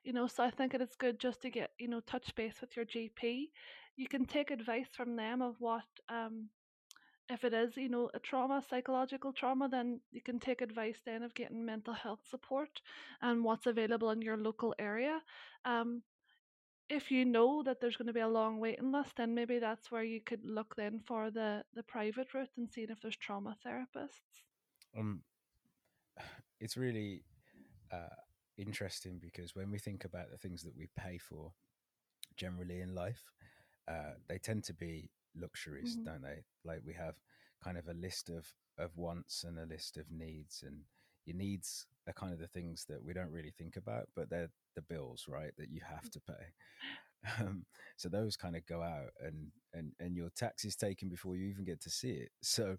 you 0.04 0.12
know. 0.12 0.26
So 0.28 0.44
I 0.44 0.50
think 0.50 0.72
it 0.74 0.80
is 0.80 0.94
good 0.96 1.18
just 1.18 1.42
to 1.42 1.50
get, 1.50 1.70
you 1.78 1.88
know, 1.88 2.00
touch 2.00 2.34
base 2.34 2.60
with 2.60 2.76
your 2.76 2.84
GP. 2.84 3.50
You 3.96 4.08
can 4.08 4.24
take 4.24 4.50
advice 4.50 4.88
from 4.94 5.16
them 5.16 5.42
of 5.42 5.56
what, 5.60 5.84
um, 6.08 6.48
if 7.28 7.44
it 7.44 7.54
is, 7.54 7.76
you 7.76 7.88
know, 7.88 8.10
a 8.14 8.18
trauma, 8.18 8.62
psychological 8.68 9.32
trauma, 9.32 9.68
then 9.68 10.00
you 10.10 10.20
can 10.20 10.40
take 10.40 10.60
advice 10.60 11.00
then 11.04 11.22
of 11.22 11.34
getting 11.34 11.64
mental 11.64 11.94
health 11.94 12.20
support 12.28 12.80
and 13.22 13.44
what's 13.44 13.66
available 13.66 14.10
in 14.10 14.20
your 14.20 14.36
local 14.36 14.74
area. 14.78 15.20
Um, 15.64 16.02
if 16.90 17.10
you 17.10 17.24
know 17.24 17.62
that 17.62 17.80
there's 17.80 17.96
going 17.96 18.08
to 18.08 18.12
be 18.14 18.20
a 18.20 18.28
long 18.28 18.60
waiting 18.60 18.92
list, 18.92 19.16
then 19.16 19.34
maybe 19.34 19.58
that's 19.58 19.90
where 19.90 20.04
you 20.04 20.20
could 20.20 20.44
look 20.44 20.76
then 20.76 21.00
for 21.06 21.30
the 21.30 21.64
the 21.74 21.84
private 21.84 22.34
route 22.34 22.50
and 22.58 22.70
seeing 22.70 22.90
if 22.90 23.00
there's 23.00 23.16
trauma 23.16 23.56
therapists. 23.66 24.20
Um, 24.96 25.22
it's 26.60 26.76
really 26.76 27.24
uh, 27.92 28.16
interesting 28.58 29.18
because 29.20 29.54
when 29.54 29.70
we 29.70 29.78
think 29.78 30.04
about 30.04 30.30
the 30.30 30.38
things 30.38 30.62
that 30.62 30.76
we 30.76 30.88
pay 30.96 31.18
for 31.18 31.52
generally 32.36 32.80
in 32.80 32.94
life, 32.94 33.22
uh, 33.88 34.14
they 34.28 34.38
tend 34.38 34.64
to 34.64 34.74
be 34.74 35.10
luxuries, 35.36 35.98
hmm 35.98 36.06
don't 36.06 36.22
they? 36.22 36.44
Like 36.64 36.80
we 36.86 36.94
have 36.94 37.14
kind 37.62 37.78
of 37.78 37.88
a 37.88 37.94
list 37.94 38.30
of 38.30 38.46
of 38.78 38.96
wants 38.96 39.44
and 39.44 39.58
a 39.58 39.66
list 39.66 39.96
of 39.98 40.10
needs, 40.10 40.64
and 40.66 40.80
your 41.26 41.36
needs 41.36 41.86
are 42.08 42.12
kind 42.12 42.32
of 42.32 42.38
the 42.38 42.48
things 42.48 42.84
that 42.88 43.02
we 43.02 43.12
don't 43.12 43.30
really 43.30 43.52
think 43.56 43.76
about, 43.76 44.08
but 44.16 44.30
they're 44.30 44.50
the 44.74 44.82
bills, 44.82 45.26
right? 45.28 45.52
That 45.58 45.70
you 45.70 45.80
have 45.88 46.10
to 46.10 46.20
pay. 46.20 46.34
Um, 47.38 47.66
so 47.98 48.08
those 48.08 48.34
kind 48.34 48.56
of 48.56 48.64
go 48.64 48.82
out, 48.82 49.10
and 49.22 49.48
and 49.74 49.92
and 50.00 50.16
your 50.16 50.30
tax 50.30 50.64
is 50.64 50.74
taken 50.74 51.10
before 51.10 51.36
you 51.36 51.48
even 51.48 51.66
get 51.66 51.78
to 51.82 51.90
see 51.90 52.12
it. 52.12 52.30
So 52.40 52.78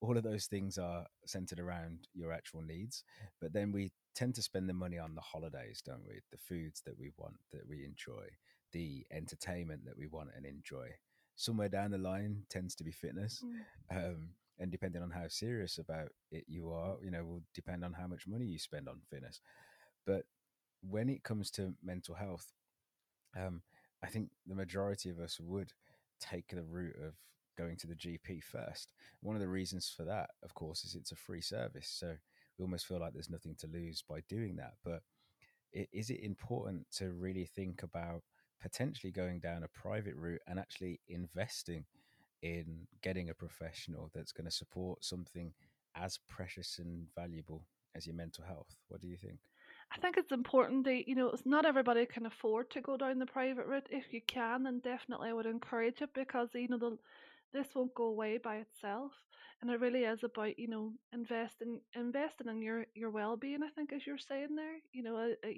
all 0.00 0.16
of 0.16 0.22
those 0.22 0.46
things 0.46 0.78
are 0.78 1.04
centered 1.26 1.60
around 1.60 2.08
your 2.14 2.32
actual 2.32 2.62
needs, 2.62 3.04
but 3.38 3.52
then 3.52 3.70
we 3.70 3.92
tend 4.14 4.34
to 4.36 4.42
spend 4.42 4.66
the 4.66 4.72
money 4.72 4.98
on 4.98 5.14
the 5.14 5.20
holidays, 5.20 5.82
don't 5.84 6.06
we? 6.06 6.20
The 6.30 6.38
foods 6.38 6.82
that 6.86 6.98
we 6.98 7.10
want, 7.18 7.36
that 7.52 7.68
we 7.68 7.84
enjoy, 7.84 8.24
the 8.72 9.04
entertainment 9.12 9.84
that 9.84 9.98
we 9.98 10.06
want 10.06 10.30
and 10.34 10.46
enjoy. 10.46 10.88
Somewhere 11.36 11.68
down 11.68 11.90
the 11.90 11.98
line 11.98 12.44
tends 12.48 12.74
to 12.76 12.84
be 12.84 12.92
fitness. 12.92 13.44
Mm. 13.92 13.96
Um, 13.96 14.28
and 14.62 14.70
depending 14.70 15.02
on 15.02 15.10
how 15.10 15.26
serious 15.26 15.78
about 15.78 16.08
it 16.30 16.44
you 16.46 16.70
are, 16.70 16.94
you 17.02 17.10
know, 17.10 17.24
will 17.24 17.42
depend 17.52 17.84
on 17.84 17.92
how 17.92 18.06
much 18.06 18.28
money 18.28 18.46
you 18.46 18.60
spend 18.60 18.88
on 18.88 19.00
fitness. 19.10 19.40
But 20.06 20.22
when 20.88 21.08
it 21.08 21.24
comes 21.24 21.50
to 21.52 21.74
mental 21.82 22.14
health, 22.14 22.46
um, 23.36 23.62
I 24.04 24.06
think 24.06 24.30
the 24.46 24.54
majority 24.54 25.10
of 25.10 25.18
us 25.18 25.40
would 25.40 25.72
take 26.20 26.48
the 26.48 26.62
route 26.62 26.94
of 27.04 27.14
going 27.58 27.76
to 27.78 27.88
the 27.88 27.96
GP 27.96 28.44
first. 28.44 28.92
One 29.20 29.34
of 29.34 29.42
the 29.42 29.48
reasons 29.48 29.92
for 29.94 30.04
that, 30.04 30.30
of 30.44 30.54
course, 30.54 30.84
is 30.84 30.94
it's 30.94 31.10
a 31.12 31.16
free 31.16 31.40
service. 31.40 31.88
So 31.92 32.14
we 32.56 32.62
almost 32.62 32.86
feel 32.86 33.00
like 33.00 33.14
there's 33.14 33.30
nothing 33.30 33.56
to 33.58 33.66
lose 33.66 34.04
by 34.08 34.20
doing 34.28 34.54
that. 34.56 34.74
But 34.84 35.02
is 35.72 36.08
it 36.08 36.20
important 36.22 36.86
to 36.98 37.10
really 37.12 37.46
think 37.46 37.82
about 37.82 38.22
potentially 38.60 39.10
going 39.10 39.40
down 39.40 39.64
a 39.64 39.68
private 39.68 40.14
route 40.14 40.40
and 40.46 40.60
actually 40.60 41.00
investing 41.08 41.84
in 42.42 42.86
getting 43.02 43.30
a 43.30 43.34
professional 43.34 44.10
that's 44.14 44.32
going 44.32 44.44
to 44.46 44.50
support 44.50 45.04
something 45.04 45.52
as 45.96 46.18
precious 46.28 46.78
and 46.78 47.06
valuable 47.14 47.66
as 47.94 48.06
your 48.06 48.16
mental 48.16 48.44
health? 48.44 48.76
What 48.88 49.00
do 49.00 49.08
you 49.08 49.16
think? 49.16 49.38
I 49.92 49.98
think 49.98 50.16
it's 50.16 50.32
important 50.32 50.84
that 50.84 51.06
you 51.08 51.14
know 51.14 51.30
it's 51.30 51.46
not 51.46 51.66
everybody 51.66 52.06
can 52.06 52.26
afford 52.26 52.70
to 52.70 52.80
go 52.80 52.96
down 52.96 53.18
the 53.18 53.26
private 53.26 53.66
route. 53.66 53.88
If 53.90 54.12
you 54.12 54.20
can, 54.26 54.64
then 54.64 54.80
definitely 54.80 55.30
I 55.30 55.32
would 55.34 55.46
encourage 55.46 56.00
it 56.02 56.10
because 56.14 56.48
you 56.54 56.68
know 56.68 56.78
the 56.78 56.98
this 57.52 57.74
won't 57.74 57.94
go 57.94 58.04
away 58.04 58.38
by 58.38 58.56
itself, 58.56 59.12
and 59.60 59.70
it 59.70 59.80
really 59.80 60.04
is 60.04 60.24
about 60.24 60.58
you 60.58 60.68
know 60.68 60.92
investing 61.12 61.80
investing 61.94 62.48
in 62.48 62.62
your 62.62 62.86
your 62.94 63.10
well 63.10 63.36
being. 63.36 63.62
I 63.62 63.68
think 63.70 63.92
as 63.92 64.06
you're 64.06 64.18
saying 64.18 64.56
there, 64.56 64.76
you 64.92 65.02
know, 65.02 65.16
uh, 65.16 65.46
uh, 65.46 65.50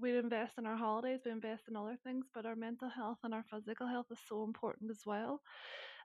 we 0.00 0.16
invest 0.18 0.54
in 0.58 0.66
our 0.66 0.76
holidays, 0.76 1.20
we 1.24 1.30
invest 1.30 1.64
in 1.68 1.76
other 1.76 1.96
things, 2.02 2.26
but 2.34 2.46
our 2.46 2.56
mental 2.56 2.88
health 2.88 3.18
and 3.22 3.32
our 3.34 3.44
physical 3.50 3.86
health 3.86 4.06
is 4.10 4.18
so 4.28 4.42
important 4.42 4.90
as 4.90 5.02
well. 5.06 5.40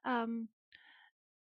Um, 0.05 0.49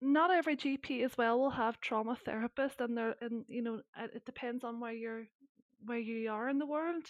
not 0.00 0.30
every 0.30 0.56
GP 0.56 1.02
as 1.02 1.16
well 1.16 1.38
will 1.38 1.50
have 1.50 1.80
trauma 1.80 2.16
therapists, 2.26 2.80
and 2.80 2.96
they're 2.96 3.14
and 3.20 3.44
you 3.48 3.62
know 3.62 3.80
it 3.98 4.24
depends 4.24 4.64
on 4.64 4.80
where 4.80 4.92
you're 4.92 5.24
where 5.86 5.98
you 5.98 6.30
are 6.30 6.48
in 6.48 6.58
the 6.58 6.66
world, 6.66 7.04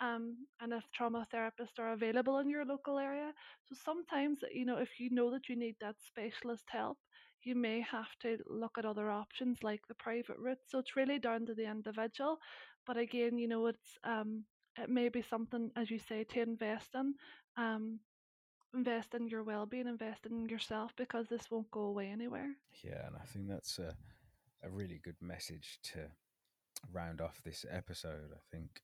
um, 0.00 0.36
and 0.60 0.72
if 0.72 0.84
trauma 0.92 1.26
therapists 1.32 1.78
are 1.78 1.92
available 1.92 2.38
in 2.38 2.48
your 2.48 2.64
local 2.64 2.98
area. 2.98 3.32
So 3.68 3.74
sometimes 3.84 4.38
you 4.52 4.64
know 4.64 4.78
if 4.78 4.98
you 4.98 5.10
know 5.10 5.30
that 5.32 5.48
you 5.48 5.56
need 5.56 5.76
that 5.80 5.96
specialist 6.00 6.64
help, 6.68 6.98
you 7.42 7.54
may 7.54 7.80
have 7.80 8.14
to 8.22 8.38
look 8.48 8.78
at 8.78 8.86
other 8.86 9.10
options 9.10 9.62
like 9.62 9.86
the 9.88 9.94
private 9.94 10.38
route. 10.38 10.58
So 10.66 10.78
it's 10.78 10.96
really 10.96 11.18
down 11.18 11.46
to 11.46 11.54
the 11.54 11.70
individual, 11.70 12.38
but 12.86 12.96
again, 12.96 13.38
you 13.38 13.48
know 13.48 13.66
it's 13.66 13.98
um 14.04 14.44
it 14.78 14.88
may 14.88 15.08
be 15.08 15.22
something 15.22 15.70
as 15.76 15.90
you 15.90 15.98
say 15.98 16.24
to 16.24 16.40
invest 16.40 16.90
in. 16.94 17.14
Um, 17.56 18.00
invest 18.74 19.14
in 19.14 19.26
your 19.28 19.42
well-being 19.42 19.86
invest 19.86 20.26
in 20.26 20.48
yourself 20.48 20.92
because 20.96 21.26
this 21.28 21.50
won't 21.50 21.70
go 21.70 21.80
away 21.80 22.08
anywhere 22.08 22.50
Yeah, 22.82 23.06
and 23.06 23.16
I 23.16 23.24
think 23.24 23.48
that's 23.48 23.78
a, 23.78 23.94
a 24.62 24.70
really 24.70 25.00
good 25.02 25.16
message 25.20 25.78
to 25.84 26.10
round 26.92 27.20
off 27.20 27.40
this 27.44 27.64
episode. 27.70 28.30
I 28.32 28.40
think 28.50 28.82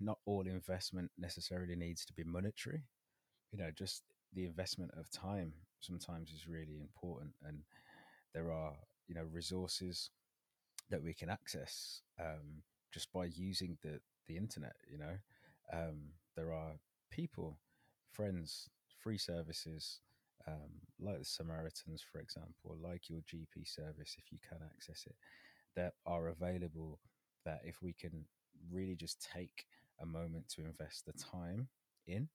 not 0.00 0.18
all 0.26 0.46
investment 0.46 1.10
necessarily 1.18 1.76
needs 1.76 2.04
to 2.06 2.12
be 2.12 2.24
monetary. 2.24 2.84
You 3.52 3.58
know, 3.58 3.70
just 3.76 4.02
the 4.32 4.46
investment 4.46 4.92
of 4.96 5.10
time 5.10 5.52
sometimes 5.80 6.30
is 6.30 6.48
really 6.48 6.80
important. 6.80 7.32
And 7.46 7.60
there 8.34 8.50
are, 8.50 8.74
you 9.06 9.14
know, 9.14 9.26
resources 9.30 10.10
that 10.90 11.02
we 11.02 11.14
can 11.14 11.30
access 11.30 12.02
um, 12.20 12.62
just 12.92 13.12
by 13.12 13.26
using 13.26 13.78
the, 13.82 14.00
the 14.26 14.36
internet, 14.36 14.74
you 14.90 14.98
know. 14.98 15.16
Um, 15.72 16.10
there 16.36 16.52
are 16.52 16.72
people, 17.10 17.58
friends, 18.10 18.68
free 19.02 19.18
services 19.18 20.00
um, 20.48 20.70
like 21.00 21.18
the 21.18 21.24
Samaritans, 21.24 22.02
for 22.10 22.20
example, 22.20 22.76
like 22.82 23.08
your 23.08 23.20
GP 23.26 23.64
service, 23.64 24.16
if 24.18 24.32
you 24.32 24.38
can 24.48 24.58
access 24.64 25.04
it, 25.06 25.14
that 25.76 25.94
are 26.06 26.28
available 26.28 26.98
that 27.44 27.60
if 27.64 27.82
we 27.82 27.92
can 27.92 28.24
really 28.70 28.96
just 28.96 29.26
take 29.32 29.66
a 30.00 30.06
moment 30.06 30.48
to 30.48 30.64
invest 30.64 31.06
the 31.06 31.12
time 31.12 31.68
in, 32.06 32.28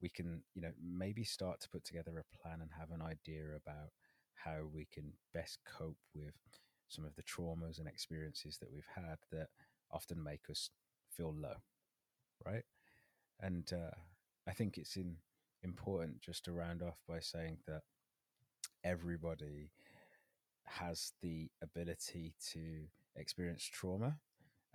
we 0.00 0.08
can, 0.08 0.42
you 0.54 0.62
know, 0.62 0.72
maybe 0.82 1.24
start 1.24 1.60
to 1.60 1.68
put 1.68 1.84
together 1.84 2.18
a 2.18 2.36
plan 2.36 2.60
and 2.60 2.70
have 2.78 2.90
an 2.90 3.02
idea 3.02 3.44
about 3.56 3.90
how 4.34 4.62
we 4.72 4.86
can 4.92 5.12
best 5.32 5.58
cope 5.64 5.96
with 6.14 6.34
some 6.88 7.04
of 7.04 7.14
the 7.16 7.22
traumas 7.22 7.78
and 7.78 7.88
experiences 7.88 8.58
that 8.58 8.70
we've 8.72 8.88
had 8.94 9.16
that 9.32 9.48
often 9.90 10.22
make 10.22 10.50
us 10.50 10.70
feel 11.10 11.34
low, 11.34 11.54
right? 12.44 12.64
And 13.40 13.70
uh, 13.72 13.94
I 14.46 14.52
think 14.52 14.78
it's 14.78 14.96
in, 14.96 15.16
important 15.64 16.20
just 16.20 16.44
to 16.44 16.52
round 16.52 16.82
off 16.82 16.98
by 17.08 17.20
saying 17.20 17.58
that 17.66 17.82
everybody 18.84 19.70
has 20.66 21.12
the 21.22 21.50
ability 21.62 22.34
to 22.52 22.84
experience 23.16 23.64
trauma 23.64 24.16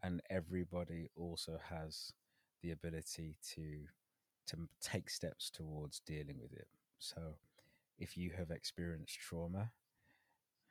and 0.03 0.21
everybody 0.29 1.09
also 1.15 1.59
has 1.69 2.13
the 2.61 2.71
ability 2.71 3.37
to 3.55 3.85
to 4.47 4.57
take 4.81 5.09
steps 5.09 5.51
towards 5.51 6.01
dealing 6.07 6.39
with 6.41 6.51
it. 6.53 6.67
So 6.97 7.21
if 7.97 8.17
you 8.17 8.31
have 8.37 8.49
experienced 8.49 9.19
trauma 9.19 9.71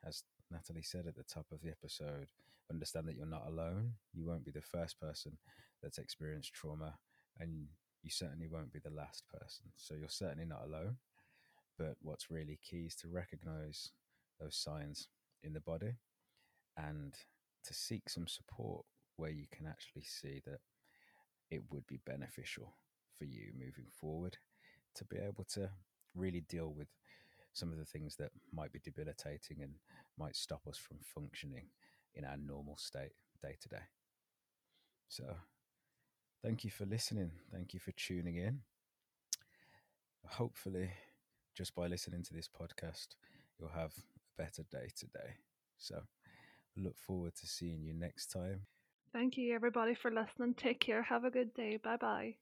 as 0.04 0.22
natalie 0.50 0.82
said 0.82 1.06
at 1.06 1.14
the 1.14 1.22
top 1.22 1.46
of 1.52 1.60
the 1.60 1.68
episode 1.68 2.28
understand 2.70 3.08
that 3.08 3.16
you're 3.16 3.26
not 3.26 3.46
alone. 3.46 3.94
You 4.12 4.26
won't 4.26 4.44
be 4.44 4.50
the 4.50 4.60
first 4.60 5.00
person 5.00 5.38
that's 5.82 5.98
experienced 5.98 6.52
trauma 6.52 6.94
and 7.38 7.66
you 8.08 8.12
certainly 8.12 8.48
won't 8.48 8.72
be 8.72 8.78
the 8.78 8.96
last 8.96 9.24
person 9.28 9.66
so 9.76 9.94
you're 9.94 10.08
certainly 10.08 10.46
not 10.46 10.64
alone 10.64 10.96
but 11.78 11.94
what's 12.00 12.30
really 12.30 12.58
key 12.62 12.86
is 12.86 12.94
to 12.94 13.06
recognize 13.06 13.90
those 14.40 14.56
signs 14.56 15.08
in 15.42 15.52
the 15.52 15.60
body 15.60 15.92
and 16.78 17.12
to 17.62 17.74
seek 17.74 18.08
some 18.08 18.26
support 18.26 18.86
where 19.16 19.30
you 19.30 19.44
can 19.52 19.66
actually 19.66 20.04
see 20.04 20.40
that 20.46 20.60
it 21.50 21.60
would 21.70 21.86
be 21.86 22.00
beneficial 22.06 22.72
for 23.18 23.26
you 23.26 23.52
moving 23.52 23.90
forward 24.00 24.38
to 24.94 25.04
be 25.04 25.18
able 25.18 25.44
to 25.44 25.68
really 26.14 26.40
deal 26.48 26.72
with 26.74 26.88
some 27.52 27.70
of 27.70 27.76
the 27.76 27.84
things 27.84 28.16
that 28.16 28.30
might 28.54 28.72
be 28.72 28.80
debilitating 28.82 29.58
and 29.60 29.72
might 30.18 30.34
stop 30.34 30.62
us 30.66 30.78
from 30.78 30.96
functioning 31.02 31.66
in 32.14 32.24
our 32.24 32.38
normal 32.38 32.78
state 32.78 33.12
day 33.42 33.56
to 33.60 33.68
day. 33.68 33.84
So, 35.08 35.24
thank 36.42 36.64
you 36.64 36.70
for 36.70 36.84
listening. 36.86 37.30
Thank 37.52 37.74
you 37.74 37.80
for 37.80 37.92
tuning 37.92 38.36
in. 38.36 38.60
Hopefully, 40.26 40.90
just 41.54 41.74
by 41.74 41.86
listening 41.86 42.22
to 42.24 42.34
this 42.34 42.48
podcast, 42.48 43.08
you'll 43.58 43.70
have 43.70 43.92
a 43.96 44.42
better 44.42 44.62
day 44.70 44.88
today. 44.94 45.36
So, 45.78 46.02
look 46.76 46.98
forward 46.98 47.34
to 47.36 47.46
seeing 47.46 47.82
you 47.82 47.94
next 47.94 48.26
time. 48.26 48.62
Thank 49.12 49.36
you, 49.36 49.54
everybody, 49.54 49.94
for 49.94 50.10
listening. 50.10 50.54
Take 50.54 50.80
care. 50.80 51.02
Have 51.02 51.24
a 51.24 51.30
good 51.30 51.54
day. 51.54 51.78
Bye 51.82 51.96
bye. 51.96 52.36